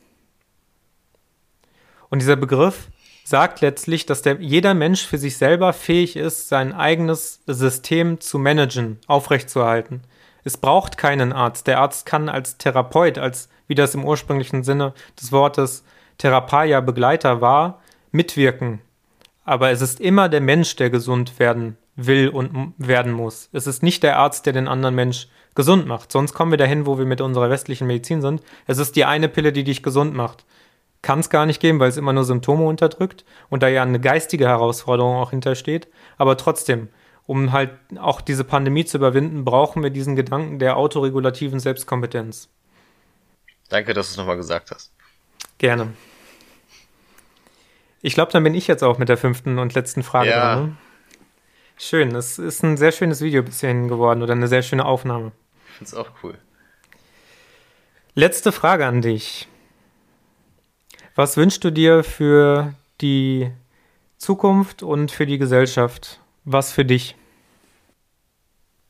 Und 2.08 2.20
dieser 2.20 2.36
Begriff 2.36 2.88
sagt 3.24 3.60
letztlich, 3.60 4.06
dass 4.06 4.22
der, 4.22 4.40
jeder 4.40 4.74
Mensch 4.74 5.04
für 5.04 5.18
sich 5.18 5.36
selber 5.36 5.72
fähig 5.72 6.16
ist, 6.16 6.48
sein 6.48 6.72
eigenes 6.72 7.40
System 7.46 8.20
zu 8.20 8.38
managen, 8.38 8.98
aufrechtzuerhalten. 9.08 10.02
Es 10.44 10.56
braucht 10.56 10.96
keinen 10.96 11.32
Arzt. 11.32 11.66
Der 11.66 11.80
Arzt 11.80 12.06
kann 12.06 12.28
als 12.28 12.56
Therapeut, 12.56 13.18
als 13.18 13.48
wie 13.66 13.74
das 13.74 13.96
im 13.96 14.04
ursprünglichen 14.04 14.62
Sinne 14.62 14.94
des 15.20 15.32
Wortes 15.32 15.82
Therapeia 16.18 16.80
Begleiter 16.80 17.40
war, 17.40 17.82
mitwirken. 18.12 18.80
Aber 19.44 19.70
es 19.70 19.80
ist 19.80 20.00
immer 20.00 20.28
der 20.28 20.40
Mensch, 20.40 20.76
der 20.76 20.90
gesund 20.90 21.40
werden 21.40 21.76
will 21.96 22.28
und 22.28 22.74
werden 22.78 23.12
muss. 23.12 23.48
Es 23.52 23.66
ist 23.66 23.82
nicht 23.82 24.04
der 24.04 24.18
Arzt, 24.18 24.46
der 24.46 24.52
den 24.52 24.68
anderen 24.68 24.94
Mensch 24.94 25.28
gesund 25.56 25.86
macht. 25.86 26.12
Sonst 26.12 26.34
kommen 26.34 26.52
wir 26.52 26.58
dahin, 26.58 26.86
wo 26.86 26.98
wir 26.98 27.06
mit 27.06 27.20
unserer 27.20 27.50
westlichen 27.50 27.88
Medizin 27.88 28.22
sind. 28.22 28.42
Es 28.66 28.78
ist 28.78 28.94
die 28.94 29.04
eine 29.04 29.28
Pille, 29.28 29.52
die 29.52 29.64
dich 29.64 29.82
gesund 29.82 30.14
macht. 30.14 30.44
Kann 31.02 31.20
es 31.20 31.30
gar 31.30 31.46
nicht 31.46 31.60
geben, 31.60 31.80
weil 31.80 31.88
es 31.88 31.96
immer 31.96 32.12
nur 32.12 32.24
Symptome 32.24 32.64
unterdrückt 32.64 33.24
und 33.48 33.62
da 33.62 33.68
ja 33.68 33.82
eine 33.82 34.00
geistige 34.00 34.46
Herausforderung 34.46 35.16
auch 35.16 35.30
hintersteht. 35.30 35.88
Aber 36.18 36.36
trotzdem, 36.36 36.88
um 37.26 37.52
halt 37.52 37.70
auch 37.98 38.20
diese 38.20 38.44
Pandemie 38.44 38.84
zu 38.84 38.98
überwinden, 38.98 39.44
brauchen 39.44 39.82
wir 39.82 39.90
diesen 39.90 40.14
Gedanken 40.14 40.58
der 40.58 40.76
autoregulativen 40.76 41.58
Selbstkompetenz. 41.58 42.48
Danke, 43.68 43.94
dass 43.94 44.08
du 44.08 44.10
es 44.12 44.16
nochmal 44.16 44.36
gesagt 44.36 44.70
hast. 44.70 44.92
Gerne. 45.58 45.92
Ich 48.02 48.14
glaube, 48.14 48.30
dann 48.30 48.44
bin 48.44 48.54
ich 48.54 48.68
jetzt 48.68 48.84
auch 48.84 48.98
mit 48.98 49.08
der 49.08 49.16
fünften 49.16 49.58
und 49.58 49.74
letzten 49.74 50.02
Frage 50.02 50.30
ja. 50.30 50.54
dran. 50.54 50.64
Ne? 50.64 50.76
Schön, 51.78 52.14
es 52.14 52.38
ist 52.38 52.62
ein 52.62 52.76
sehr 52.76 52.92
schönes 52.92 53.20
Video 53.20 53.42
bis 53.42 53.60
hierhin 53.60 53.88
geworden 53.88 54.22
oder 54.22 54.32
eine 54.32 54.48
sehr 54.48 54.62
schöne 54.62 54.84
Aufnahme. 54.84 55.32
Ich 55.76 55.78
finde 55.78 55.90
es 55.90 55.94
auch 55.94 56.10
cool. 56.22 56.38
Letzte 58.14 58.50
Frage 58.50 58.86
an 58.86 59.02
dich. 59.02 59.46
Was 61.14 61.36
wünschst 61.36 61.62
du 61.64 61.70
dir 61.70 62.02
für 62.02 62.72
die 63.02 63.52
Zukunft 64.16 64.82
und 64.82 65.10
für 65.10 65.26
die 65.26 65.36
Gesellschaft? 65.36 66.18
Was 66.44 66.72
für 66.72 66.86
dich? 66.86 67.14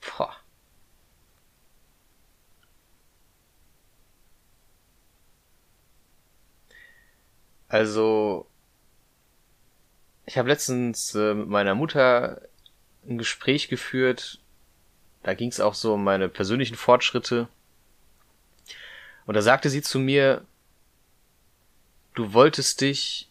Boah. 0.00 0.32
Also, 7.66 8.46
ich 10.24 10.38
habe 10.38 10.48
letztens 10.48 11.16
äh, 11.16 11.34
mit 11.34 11.48
meiner 11.48 11.74
Mutter 11.74 12.42
ein 13.08 13.18
Gespräch 13.18 13.66
geführt. 13.66 14.40
Da 15.26 15.34
ging 15.34 15.48
es 15.48 15.58
auch 15.58 15.74
so 15.74 15.94
um 15.94 16.04
meine 16.04 16.28
persönlichen 16.28 16.76
Fortschritte. 16.76 17.48
Und 19.26 19.34
da 19.34 19.42
sagte 19.42 19.70
sie 19.70 19.82
zu 19.82 19.98
mir, 19.98 20.44
du 22.14 22.32
wolltest 22.32 22.80
dich 22.80 23.28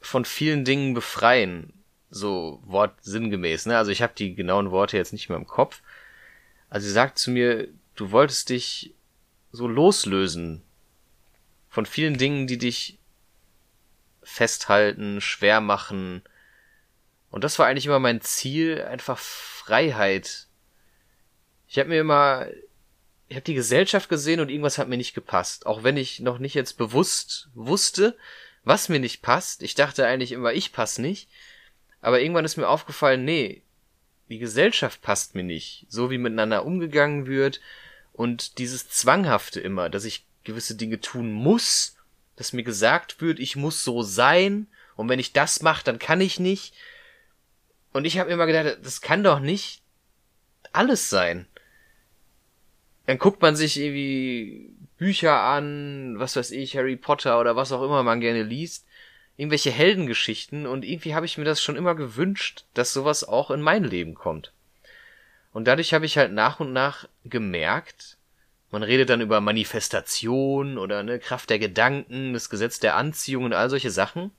von 0.00 0.24
vielen 0.24 0.64
Dingen 0.64 0.94
befreien. 0.94 1.72
So 2.10 2.60
Wort 2.64 2.96
sinngemäß, 3.02 3.66
ne? 3.66 3.78
Also 3.78 3.92
ich 3.92 4.02
habe 4.02 4.14
die 4.16 4.34
genauen 4.34 4.72
Worte 4.72 4.96
jetzt 4.96 5.12
nicht 5.12 5.28
mehr 5.28 5.38
im 5.38 5.46
Kopf. 5.46 5.80
Also 6.70 6.88
sie 6.88 6.92
sagt 6.92 7.16
zu 7.16 7.30
mir, 7.30 7.68
du 7.94 8.10
wolltest 8.10 8.48
dich 8.48 8.94
so 9.52 9.68
loslösen 9.68 10.64
von 11.68 11.86
vielen 11.86 12.18
Dingen, 12.18 12.48
die 12.48 12.58
dich 12.58 12.98
festhalten, 14.24 15.20
schwer 15.20 15.60
machen. 15.60 16.24
Und 17.30 17.44
das 17.44 17.60
war 17.60 17.66
eigentlich 17.66 17.86
immer 17.86 18.00
mein 18.00 18.22
Ziel, 18.22 18.82
einfach 18.82 19.20
Freiheit. 19.64 20.46
Ich 21.68 21.78
habe 21.78 21.88
mir 21.88 22.00
immer, 22.00 22.46
ich 23.28 23.36
habe 23.36 23.44
die 23.44 23.54
Gesellschaft 23.54 24.08
gesehen 24.08 24.40
und 24.40 24.50
irgendwas 24.50 24.76
hat 24.76 24.88
mir 24.88 24.98
nicht 24.98 25.14
gepasst. 25.14 25.64
Auch 25.64 25.82
wenn 25.82 25.96
ich 25.96 26.20
noch 26.20 26.38
nicht 26.38 26.54
jetzt 26.54 26.76
bewusst 26.76 27.48
wusste, 27.54 28.16
was 28.64 28.88
mir 28.88 29.00
nicht 29.00 29.22
passt. 29.22 29.62
Ich 29.62 29.74
dachte 29.74 30.06
eigentlich 30.06 30.32
immer, 30.32 30.52
ich 30.52 30.72
passe 30.72 31.00
nicht. 31.00 31.28
Aber 32.02 32.20
irgendwann 32.20 32.44
ist 32.44 32.56
mir 32.56 32.68
aufgefallen, 32.68 33.24
nee, 33.24 33.62
die 34.28 34.38
Gesellschaft 34.38 35.00
passt 35.00 35.34
mir 35.34 35.44
nicht. 35.44 35.86
So 35.88 36.10
wie 36.10 36.18
miteinander 36.18 36.66
umgegangen 36.66 37.26
wird 37.26 37.60
und 38.12 38.58
dieses 38.58 38.90
Zwanghafte 38.90 39.60
immer, 39.60 39.88
dass 39.88 40.04
ich 40.04 40.26
gewisse 40.44 40.74
Dinge 40.74 41.00
tun 41.00 41.32
muss, 41.32 41.96
dass 42.36 42.52
mir 42.52 42.64
gesagt 42.64 43.22
wird, 43.22 43.38
ich 43.38 43.56
muss 43.56 43.82
so 43.82 44.02
sein 44.02 44.66
und 44.96 45.08
wenn 45.08 45.18
ich 45.18 45.32
das 45.32 45.62
mache, 45.62 45.84
dann 45.84 45.98
kann 45.98 46.20
ich 46.20 46.38
nicht. 46.38 46.74
Und 47.94 48.06
ich 48.06 48.18
habe 48.18 48.30
immer 48.30 48.46
gedacht, 48.46 48.78
das 48.82 49.00
kann 49.00 49.22
doch 49.22 49.38
nicht 49.38 49.80
alles 50.72 51.08
sein. 51.08 51.46
Dann 53.06 53.18
guckt 53.18 53.40
man 53.40 53.54
sich 53.54 53.78
irgendwie 53.78 54.74
Bücher 54.98 55.40
an, 55.40 56.18
was 56.18 56.34
weiß 56.34 56.50
ich, 56.50 56.76
Harry 56.76 56.96
Potter 56.96 57.38
oder 57.38 57.54
was 57.54 57.70
auch 57.70 57.82
immer 57.82 58.02
man 58.02 58.20
gerne 58.20 58.42
liest, 58.42 58.84
irgendwelche 59.36 59.70
Heldengeschichten 59.70 60.66
und 60.66 60.84
irgendwie 60.84 61.14
habe 61.14 61.24
ich 61.24 61.38
mir 61.38 61.44
das 61.44 61.62
schon 61.62 61.76
immer 61.76 61.94
gewünscht, 61.94 62.64
dass 62.74 62.92
sowas 62.92 63.22
auch 63.22 63.52
in 63.52 63.60
mein 63.60 63.84
Leben 63.84 64.14
kommt. 64.14 64.52
Und 65.52 65.68
dadurch 65.68 65.94
habe 65.94 66.04
ich 66.04 66.18
halt 66.18 66.32
nach 66.32 66.58
und 66.58 66.72
nach 66.72 67.08
gemerkt, 67.24 68.16
man 68.72 68.82
redet 68.82 69.08
dann 69.08 69.20
über 69.20 69.40
Manifestation 69.40 70.78
oder 70.78 71.04
ne, 71.04 71.20
Kraft 71.20 71.48
der 71.48 71.60
Gedanken, 71.60 72.32
das 72.32 72.50
Gesetz 72.50 72.80
der 72.80 72.96
Anziehung 72.96 73.44
und 73.44 73.52
all 73.52 73.70
solche 73.70 73.92
Sachen, 73.92 74.32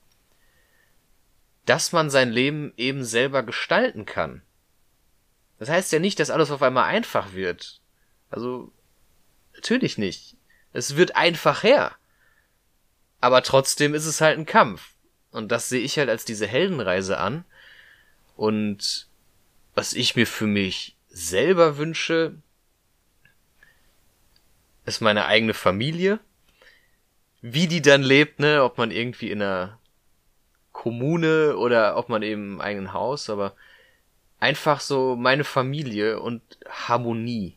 dass 1.66 1.92
man 1.92 2.10
sein 2.10 2.30
Leben 2.30 2.72
eben 2.76 3.04
selber 3.04 3.42
gestalten 3.42 4.06
kann. 4.06 4.42
Das 5.58 5.68
heißt 5.68 5.92
ja 5.92 5.98
nicht, 5.98 6.18
dass 6.20 6.30
alles 6.30 6.50
auf 6.50 6.62
einmal 6.62 6.84
einfach 6.84 7.32
wird. 7.32 7.80
Also, 8.30 8.72
natürlich 9.54 9.98
nicht. 9.98 10.36
Es 10.72 10.96
wird 10.96 11.16
einfach 11.16 11.62
her. 11.62 11.94
Aber 13.20 13.42
trotzdem 13.42 13.94
ist 13.94 14.06
es 14.06 14.20
halt 14.20 14.38
ein 14.38 14.46
Kampf. 14.46 14.92
Und 15.32 15.50
das 15.50 15.68
sehe 15.68 15.80
ich 15.80 15.98
halt 15.98 16.08
als 16.08 16.24
diese 16.24 16.46
Heldenreise 16.46 17.18
an. 17.18 17.44
Und 18.36 19.08
was 19.74 19.92
ich 19.92 20.14
mir 20.14 20.26
für 20.26 20.46
mich 20.46 20.94
selber 21.08 21.78
wünsche, 21.78 22.36
ist 24.84 25.00
meine 25.00 25.26
eigene 25.26 25.54
Familie. 25.54 26.20
Wie 27.40 27.66
die 27.66 27.82
dann 27.82 28.02
lebt, 28.02 28.38
ne, 28.38 28.62
ob 28.62 28.78
man 28.78 28.90
irgendwie 28.90 29.30
in 29.30 29.42
einer 29.42 29.78
Kommune 30.76 31.56
oder 31.56 31.96
ob 31.96 32.10
man 32.10 32.22
eben 32.22 32.54
im 32.54 32.60
eigenen 32.60 32.92
Haus, 32.92 33.30
aber 33.30 33.54
einfach 34.38 34.80
so 34.80 35.16
meine 35.16 35.42
Familie 35.42 36.20
und 36.20 36.42
Harmonie. 36.68 37.56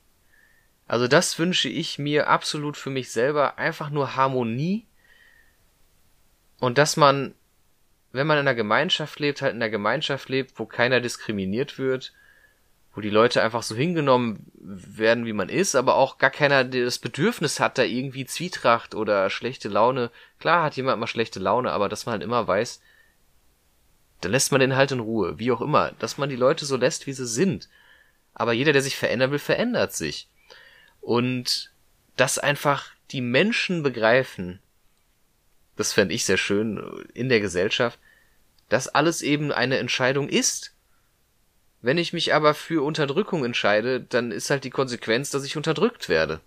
Also 0.87 1.09
das 1.09 1.37
wünsche 1.37 1.67
ich 1.67 1.99
mir 1.99 2.29
absolut 2.29 2.77
für 2.77 2.89
mich 2.89 3.11
selber, 3.11 3.59
einfach 3.59 3.89
nur 3.89 4.15
Harmonie 4.15 4.85
und 6.61 6.77
dass 6.77 6.95
man, 6.95 7.35
wenn 8.13 8.25
man 8.25 8.37
in 8.37 8.47
einer 8.47 8.55
Gemeinschaft 8.55 9.19
lebt, 9.19 9.41
halt 9.41 9.53
in 9.53 9.61
einer 9.61 9.69
Gemeinschaft 9.69 10.29
lebt, 10.29 10.57
wo 10.57 10.65
keiner 10.65 11.01
diskriminiert 11.01 11.77
wird, 11.77 12.13
wo 12.95 13.01
die 13.01 13.09
Leute 13.09 13.43
einfach 13.43 13.63
so 13.63 13.75
hingenommen 13.75 14.49
werden, 14.55 15.25
wie 15.25 15.33
man 15.33 15.49
ist, 15.49 15.75
aber 15.75 15.95
auch 15.95 16.19
gar 16.19 16.31
keiner 16.31 16.63
das 16.63 16.99
Bedürfnis 16.99 17.59
hat, 17.59 17.77
da 17.77 17.83
irgendwie 17.83 18.25
Zwietracht 18.25 18.95
oder 18.95 19.29
schlechte 19.29 19.67
Laune. 19.67 20.09
Klar 20.39 20.63
hat 20.63 20.77
jemand 20.77 21.01
mal 21.01 21.07
schlechte 21.07 21.39
Laune, 21.39 21.73
aber 21.73 21.89
dass 21.89 22.05
man 22.05 22.13
halt 22.13 22.23
immer 22.23 22.47
weiß, 22.47 22.79
dann 24.21 24.31
lässt 24.31 24.51
man 24.51 24.59
den 24.59 24.75
halt 24.75 24.91
in 24.91 24.99
Ruhe, 24.99 25.39
wie 25.39 25.51
auch 25.51 25.61
immer, 25.61 25.91
dass 25.99 26.17
man 26.17 26.29
die 26.29 26.35
Leute 26.35 26.65
so 26.65 26.75
lässt, 26.75 27.07
wie 27.07 27.13
sie 27.13 27.27
sind. 27.27 27.69
Aber 28.33 28.53
jeder, 28.53 28.73
der 28.73 28.81
sich 28.81 28.97
verändern 28.97 29.31
will, 29.31 29.39
verändert 29.39 29.93
sich. 29.93 30.27
Und 31.01 31.71
dass 32.15 32.37
einfach 32.37 32.91
die 33.11 33.21
Menschen 33.21 33.83
begreifen, 33.83 34.59
das 35.75 35.93
fände 35.93 36.13
ich 36.13 36.25
sehr 36.25 36.37
schön, 36.37 37.05
in 37.13 37.29
der 37.29 37.39
Gesellschaft, 37.39 37.99
dass 38.67 38.87
alles 38.87 39.21
eben 39.21 39.51
eine 39.51 39.77
Entscheidung 39.77 40.29
ist. 40.29 40.73
Wenn 41.81 41.97
ich 41.97 42.11
mich 42.11 42.33
aber 42.33 42.53
für 42.53 42.83
Unterdrückung 42.83 43.45
entscheide, 43.45 44.01
dann 44.01 44.31
ist 44.31 44.49
halt 44.49 44.65
die 44.65 44.69
Konsequenz, 44.69 45.31
dass 45.31 45.45
ich 45.45 45.55
unterdrückt 45.55 46.09
werde. 46.09 46.41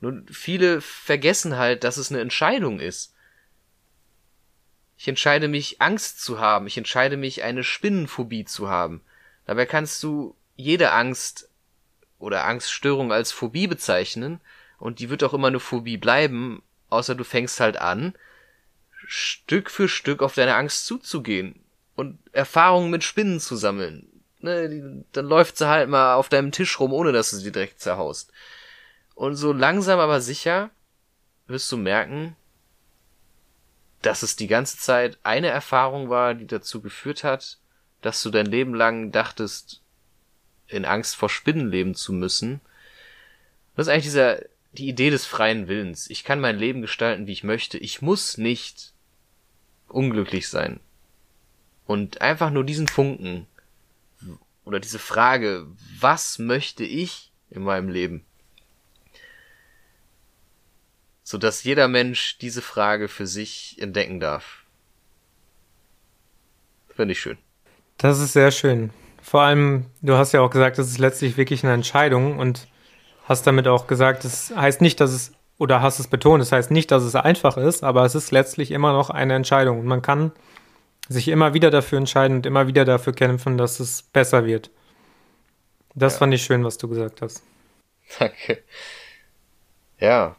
Nun, 0.00 0.26
viele 0.30 0.80
vergessen 0.80 1.56
halt, 1.56 1.82
dass 1.82 1.96
es 1.96 2.10
eine 2.10 2.20
Entscheidung 2.20 2.78
ist. 2.78 3.14
Ich 4.98 5.06
entscheide 5.06 5.46
mich, 5.46 5.80
Angst 5.80 6.20
zu 6.20 6.40
haben. 6.40 6.66
Ich 6.66 6.76
entscheide 6.76 7.16
mich, 7.16 7.44
eine 7.44 7.62
Spinnenphobie 7.62 8.44
zu 8.44 8.68
haben. 8.68 9.00
Dabei 9.46 9.64
kannst 9.64 10.02
du 10.02 10.34
jede 10.56 10.90
Angst 10.90 11.48
oder 12.18 12.44
Angststörung 12.44 13.12
als 13.12 13.30
Phobie 13.30 13.68
bezeichnen 13.68 14.40
und 14.78 14.98
die 14.98 15.08
wird 15.08 15.22
auch 15.22 15.34
immer 15.34 15.46
eine 15.46 15.60
Phobie 15.60 15.96
bleiben, 15.96 16.62
außer 16.90 17.14
du 17.14 17.22
fängst 17.22 17.60
halt 17.60 17.76
an, 17.76 18.14
Stück 19.06 19.70
für 19.70 19.88
Stück 19.88 20.20
auf 20.20 20.34
deine 20.34 20.56
Angst 20.56 20.86
zuzugehen 20.86 21.64
und 21.94 22.18
Erfahrungen 22.32 22.90
mit 22.90 23.04
Spinnen 23.04 23.38
zu 23.38 23.54
sammeln. 23.54 24.08
Ne, 24.40 25.04
dann 25.12 25.26
läuft 25.26 25.58
sie 25.58 25.68
halt 25.68 25.88
mal 25.88 26.14
auf 26.14 26.28
deinem 26.28 26.50
Tisch 26.50 26.78
rum, 26.80 26.92
ohne 26.92 27.12
dass 27.12 27.30
du 27.30 27.36
sie 27.36 27.52
direkt 27.52 27.80
zerhaust. 27.80 28.32
Und 29.14 29.36
so 29.36 29.52
langsam 29.52 30.00
aber 30.00 30.20
sicher 30.20 30.70
wirst 31.46 31.70
du 31.70 31.76
merken, 31.76 32.36
dass 34.02 34.22
es 34.22 34.36
die 34.36 34.46
ganze 34.46 34.78
Zeit 34.78 35.18
eine 35.22 35.48
Erfahrung 35.48 36.08
war, 36.08 36.34
die 36.34 36.46
dazu 36.46 36.80
geführt 36.80 37.24
hat, 37.24 37.58
dass 38.00 38.22
du 38.22 38.30
dein 38.30 38.46
Leben 38.46 38.74
lang 38.74 39.10
dachtest, 39.10 39.82
in 40.68 40.84
Angst 40.84 41.16
vor 41.16 41.28
Spinnen 41.28 41.70
leben 41.70 41.94
zu 41.94 42.12
müssen. 42.12 42.60
Das 43.74 43.86
ist 43.86 43.92
eigentlich 43.92 44.04
dieser, 44.04 44.42
die 44.72 44.88
Idee 44.88 45.10
des 45.10 45.26
freien 45.26 45.66
Willens. 45.66 46.10
Ich 46.10 46.24
kann 46.24 46.40
mein 46.40 46.58
Leben 46.58 46.82
gestalten, 46.82 47.26
wie 47.26 47.32
ich 47.32 47.44
möchte. 47.44 47.78
Ich 47.78 48.02
muss 48.02 48.38
nicht 48.38 48.92
unglücklich 49.88 50.48
sein. 50.48 50.80
Und 51.86 52.20
einfach 52.20 52.50
nur 52.50 52.64
diesen 52.64 52.86
Funken 52.86 53.46
oder 54.64 54.78
diese 54.78 54.98
Frage, 54.98 55.66
was 55.98 56.38
möchte 56.38 56.84
ich 56.84 57.32
in 57.50 57.62
meinem 57.62 57.88
Leben? 57.88 58.24
So 61.28 61.36
dass 61.36 61.62
jeder 61.62 61.88
Mensch 61.88 62.38
diese 62.38 62.62
Frage 62.62 63.06
für 63.06 63.26
sich 63.26 63.76
entdecken 63.78 64.18
darf. 64.18 64.64
Finde 66.96 67.12
ich 67.12 67.20
schön. 67.20 67.36
Das 67.98 68.18
ist 68.18 68.32
sehr 68.32 68.50
schön. 68.50 68.94
Vor 69.20 69.42
allem, 69.42 69.84
du 70.00 70.14
hast 70.14 70.32
ja 70.32 70.40
auch 70.40 70.48
gesagt, 70.48 70.78
es 70.78 70.88
ist 70.88 70.96
letztlich 70.96 71.36
wirklich 71.36 71.62
eine 71.62 71.74
Entscheidung 71.74 72.38
und 72.38 72.66
hast 73.24 73.46
damit 73.46 73.68
auch 73.68 73.86
gesagt, 73.86 74.24
es 74.24 74.48
das 74.48 74.56
heißt 74.56 74.80
nicht, 74.80 75.00
dass 75.00 75.12
es 75.12 75.32
oder 75.58 75.82
hast 75.82 75.98
es 75.98 76.08
betont, 76.08 76.40
das 76.40 76.50
heißt 76.50 76.70
nicht, 76.70 76.90
dass 76.92 77.02
es 77.02 77.14
einfach 77.14 77.58
ist, 77.58 77.84
aber 77.84 78.06
es 78.06 78.14
ist 78.14 78.30
letztlich 78.30 78.70
immer 78.70 78.94
noch 78.94 79.10
eine 79.10 79.34
Entscheidung. 79.34 79.80
Und 79.80 79.86
man 79.86 80.00
kann 80.00 80.32
sich 81.10 81.28
immer 81.28 81.52
wieder 81.52 81.70
dafür 81.70 81.98
entscheiden 81.98 82.38
und 82.38 82.46
immer 82.46 82.68
wieder 82.68 82.86
dafür 82.86 83.12
kämpfen, 83.12 83.58
dass 83.58 83.80
es 83.80 84.00
besser 84.00 84.46
wird. 84.46 84.70
Das 85.94 86.14
ja. 86.14 86.20
fand 86.20 86.32
ich 86.32 86.42
schön, 86.42 86.64
was 86.64 86.78
du 86.78 86.88
gesagt 86.88 87.20
hast. 87.20 87.42
Danke. 88.18 88.62
Ja. 89.98 90.34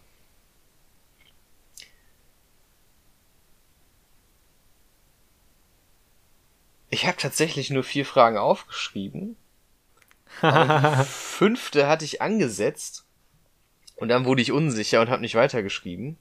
Ich 6.90 7.06
habe 7.06 7.18
tatsächlich 7.18 7.70
nur 7.70 7.84
vier 7.84 8.06
Fragen 8.06 8.38
aufgeschrieben. 8.38 9.36
die 10.42 11.04
fünfte 11.06 11.88
hatte 11.88 12.06
ich 12.06 12.22
angesetzt. 12.22 13.06
Und 13.96 14.10
dann 14.10 14.26
wurde 14.26 14.42
ich 14.42 14.52
unsicher 14.52 15.02
und 15.02 15.10
habe 15.10 15.22
nicht 15.22 15.36
weitergeschrieben. 15.36 16.18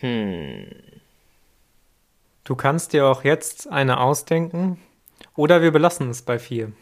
Hm. 0.00 0.66
Du 2.44 2.56
kannst 2.56 2.92
dir 2.92 3.06
auch 3.06 3.22
jetzt 3.22 3.68
eine 3.68 4.00
ausdenken. 4.00 4.80
Oder 5.36 5.62
wir 5.62 5.70
belassen 5.70 6.10
es 6.10 6.22
bei 6.22 6.38
vier. 6.38 6.72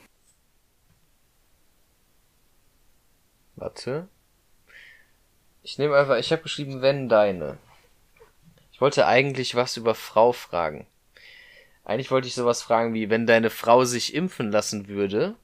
Warte. 3.57 4.09
Ich 5.63 5.79
nehme 5.79 5.97
einfach, 5.97 6.17
ich 6.17 6.33
habe 6.33 6.43
geschrieben, 6.43 6.81
wenn 6.81 7.09
deine. 7.09 7.59
Ich 8.79 8.81
wollte 8.81 9.09
eigentlich 9.09 9.57
was 9.57 9.77
über 9.77 9.97
Frau 9.97 10.31
fragen. 10.31 10.87
Eigentlich 11.85 12.13
wollte 12.13 12.29
ich 12.29 12.35
sowas 12.37 12.63
fragen 12.63 12.95
wie, 12.95 13.11
wenn 13.11 13.27
deine 13.27 13.51
Frau 13.51 13.85
sich 13.85 14.15
impfen 14.15 14.53
lassen 14.53 14.87
würde, 14.87 15.35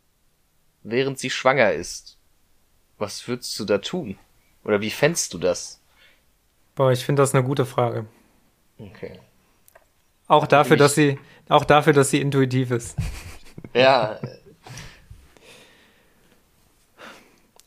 während 0.85 1.19
sie 1.19 1.31
schwanger 1.31 1.73
ist. 1.73 2.17
Was 2.97 3.27
würdest 3.27 3.59
du 3.59 3.65
da 3.65 3.79
tun? 3.79 4.21
Oder 4.63 4.81
wie 4.83 4.91
fändst 4.91 5.35
du 5.35 5.39
das? 5.39 5.81
Boah, 6.77 6.93
ich 6.93 7.05
finde 7.05 7.23
das 7.23 7.35
eine 7.35 7.43
gute 7.43 7.67
Frage. 7.67 8.07
Okay. 8.79 9.19
Auch 10.29 10.47
dafür, 10.47 10.77
dass 10.77 10.95
sie, 10.95 11.19
auch 11.49 11.65
dafür, 11.65 11.93
dass 11.93 12.11
sie 12.11 12.21
intuitiv 12.21 12.71
ist. 12.71 12.97
Ja. 13.73 14.21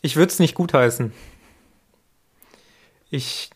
Ich 0.01 0.15
würde 0.15 0.31
es 0.31 0.39
nicht 0.39 0.55
gutheißen. 0.55 1.11
Ich, 3.09 3.49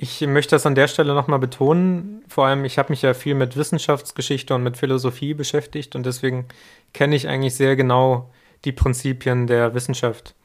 ich 0.00 0.20
möchte 0.20 0.54
das 0.54 0.64
an 0.64 0.76
der 0.76 0.86
Stelle 0.86 1.12
nochmal 1.12 1.40
betonen. 1.40 2.22
Vor 2.28 2.46
allem, 2.46 2.64
ich 2.64 2.78
habe 2.78 2.92
mich 2.92 3.02
ja 3.02 3.14
viel 3.14 3.34
mit 3.34 3.56
Wissenschaftsgeschichte 3.56 4.54
und 4.54 4.62
mit 4.62 4.76
Philosophie 4.76 5.34
beschäftigt 5.34 5.96
und 5.96 6.06
deswegen 6.06 6.46
kenne 6.94 7.16
ich 7.16 7.26
eigentlich 7.26 7.56
sehr 7.56 7.74
genau 7.74 8.30
die 8.64 8.70
Prinzipien 8.70 9.48
der 9.48 9.74
Wissenschaft. 9.74 10.36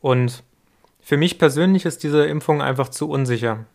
Und 0.00 0.42
für 1.00 1.18
mich 1.18 1.38
persönlich 1.38 1.84
ist 1.84 2.04
diese 2.04 2.24
Impfung 2.24 2.62
einfach 2.62 2.88
zu 2.88 3.10
unsicher. 3.10 3.66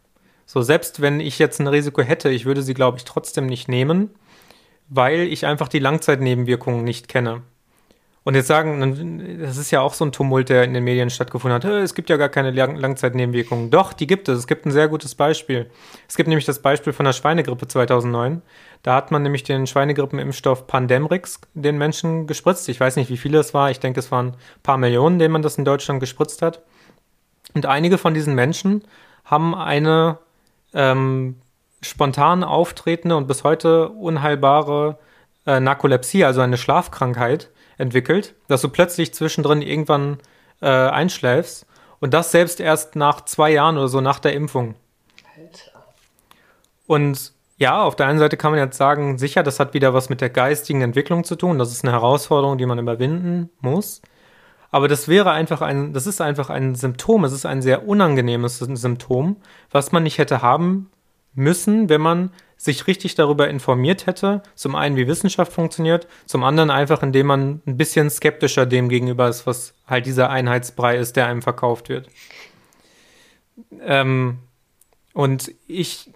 So, 0.47 0.63
selbst 0.63 1.01
wenn 1.01 1.19
ich 1.19 1.37
jetzt 1.37 1.59
ein 1.59 1.67
Risiko 1.67 2.01
hätte, 2.01 2.29
ich 2.29 2.45
würde 2.45 2.63
sie, 2.63 2.73
glaube 2.73 2.97
ich, 2.97 3.05
trotzdem 3.05 3.45
nicht 3.45 3.67
nehmen, 3.67 4.09
weil 4.89 5.21
ich 5.21 5.45
einfach 5.45 5.67
die 5.67 5.79
Langzeitnebenwirkungen 5.79 6.83
nicht 6.83 7.07
kenne. 7.07 7.43
Und 8.23 8.35
jetzt 8.35 8.47
sagen, 8.47 9.39
das 9.41 9.57
ist 9.57 9.71
ja 9.71 9.81
auch 9.81 9.95
so 9.95 10.05
ein 10.05 10.11
Tumult, 10.11 10.49
der 10.49 10.63
in 10.63 10.75
den 10.75 10.83
Medien 10.83 11.09
stattgefunden 11.09 11.55
hat. 11.55 11.65
Es 11.65 11.95
gibt 11.95 12.07
ja 12.11 12.17
gar 12.17 12.29
keine 12.29 12.51
Lang 12.51 12.75
Langzeitnebenwirkungen. 12.75 13.71
Doch, 13.71 13.93
die 13.93 14.05
gibt 14.05 14.29
es. 14.29 14.37
Es 14.37 14.47
gibt 14.47 14.67
ein 14.67 14.71
sehr 14.71 14.87
gutes 14.89 15.15
Beispiel. 15.15 15.71
Es 16.07 16.17
gibt 16.17 16.29
nämlich 16.29 16.45
das 16.45 16.61
Beispiel 16.61 16.93
von 16.93 17.05
der 17.05 17.13
Schweinegrippe 17.13 17.67
2009. 17.67 18.43
Da 18.83 18.95
hat 18.95 19.09
man 19.09 19.23
nämlich 19.23 19.41
den 19.41 19.65
Schweinegrippenimpfstoff 19.65 20.67
Pandemrix 20.67 21.41
den 21.55 21.79
Menschen 21.79 22.27
gespritzt. 22.27 22.69
Ich 22.69 22.79
weiß 22.79 22.95
nicht, 22.95 23.09
wie 23.09 23.17
viele 23.17 23.39
es 23.39 23.55
war. 23.55 23.71
Ich 23.71 23.79
denke, 23.79 23.99
es 23.99 24.11
waren 24.11 24.27
ein 24.27 24.35
paar 24.61 24.77
Millionen, 24.77 25.17
denen 25.17 25.31
man 25.31 25.41
das 25.41 25.57
in 25.57 25.65
Deutschland 25.65 25.99
gespritzt 25.99 26.43
hat. 26.43 26.61
Und 27.55 27.65
einige 27.65 27.97
von 27.97 28.13
diesen 28.13 28.35
Menschen 28.35 28.83
haben 29.25 29.55
eine 29.55 30.19
ähm, 30.75 31.37
spontan 31.81 32.43
auftretende 32.43 33.17
und 33.17 33.27
bis 33.27 33.43
heute 33.43 33.89
unheilbare 33.89 34.99
äh, 35.47 35.59
Narkolepsie, 35.59 36.23
also 36.23 36.41
eine 36.41 36.57
Schlafkrankheit, 36.57 37.49
entwickelt, 37.77 38.35
dass 38.47 38.61
du 38.61 38.69
plötzlich 38.69 39.13
zwischendrin 39.13 39.61
irgendwann 39.61 40.17
äh, 40.61 40.67
einschläfst 40.67 41.65
und 41.99 42.13
das 42.13 42.31
selbst 42.31 42.59
erst 42.59 42.95
nach 42.95 43.21
zwei 43.25 43.51
Jahren 43.51 43.77
oder 43.77 43.87
so 43.87 44.01
nach 44.01 44.19
der 44.19 44.33
Impfung. 44.33 44.75
Alter. 45.37 45.85
Und 46.87 47.33
ja, 47.57 47.83
auf 47.83 47.95
der 47.95 48.07
einen 48.07 48.17
Seite 48.19 48.37
kann 48.37 48.51
man 48.51 48.59
jetzt 48.59 48.77
sagen, 48.77 49.19
sicher, 49.19 49.43
das 49.43 49.59
hat 49.59 49.75
wieder 49.75 49.93
was 49.93 50.09
mit 50.09 50.19
der 50.19 50.31
geistigen 50.31 50.81
Entwicklung 50.81 51.23
zu 51.23 51.35
tun. 51.35 51.59
Das 51.59 51.71
ist 51.71 51.83
eine 51.83 51.91
Herausforderung, 51.91 52.57
die 52.57 52.65
man 52.65 52.79
überwinden 52.79 53.51
muss. 53.59 54.01
Aber 54.71 54.87
das 54.87 55.07
wäre 55.07 55.31
einfach 55.31 55.61
ein, 55.61 55.93
das 55.93 56.07
ist 56.07 56.21
einfach 56.21 56.49
ein 56.49 56.73
Symptom. 56.73 57.23
Es 57.23 57.33
ist 57.33 57.45
ein 57.45 57.61
sehr 57.61 57.87
unangenehmes 57.87 58.57
Symptom, 58.57 59.35
was 59.69 59.91
man 59.91 60.01
nicht 60.01 60.17
hätte 60.17 60.41
haben 60.41 60.89
müssen, 61.35 61.87
wenn 61.87 62.01
man 62.01 62.31
sich 62.61 62.85
richtig 62.85 63.15
darüber 63.15 63.49
informiert 63.49 64.05
hätte, 64.05 64.43
zum 64.53 64.75
einen, 64.75 64.95
wie 64.95 65.07
Wissenschaft 65.07 65.51
funktioniert, 65.51 66.07
zum 66.27 66.43
anderen 66.43 66.69
einfach, 66.69 67.01
indem 67.01 67.25
man 67.25 67.61
ein 67.65 67.75
bisschen 67.75 68.11
skeptischer 68.11 68.67
dem 68.67 68.87
gegenüber 68.87 69.27
ist, 69.27 69.47
was 69.47 69.73
halt 69.87 70.05
dieser 70.05 70.29
Einheitsbrei 70.29 70.97
ist, 70.97 71.15
der 71.15 71.25
einem 71.25 71.41
verkauft 71.41 71.89
wird. 71.89 72.07
Ähm, 73.81 74.37
und 75.13 75.51
ich, 75.65 76.11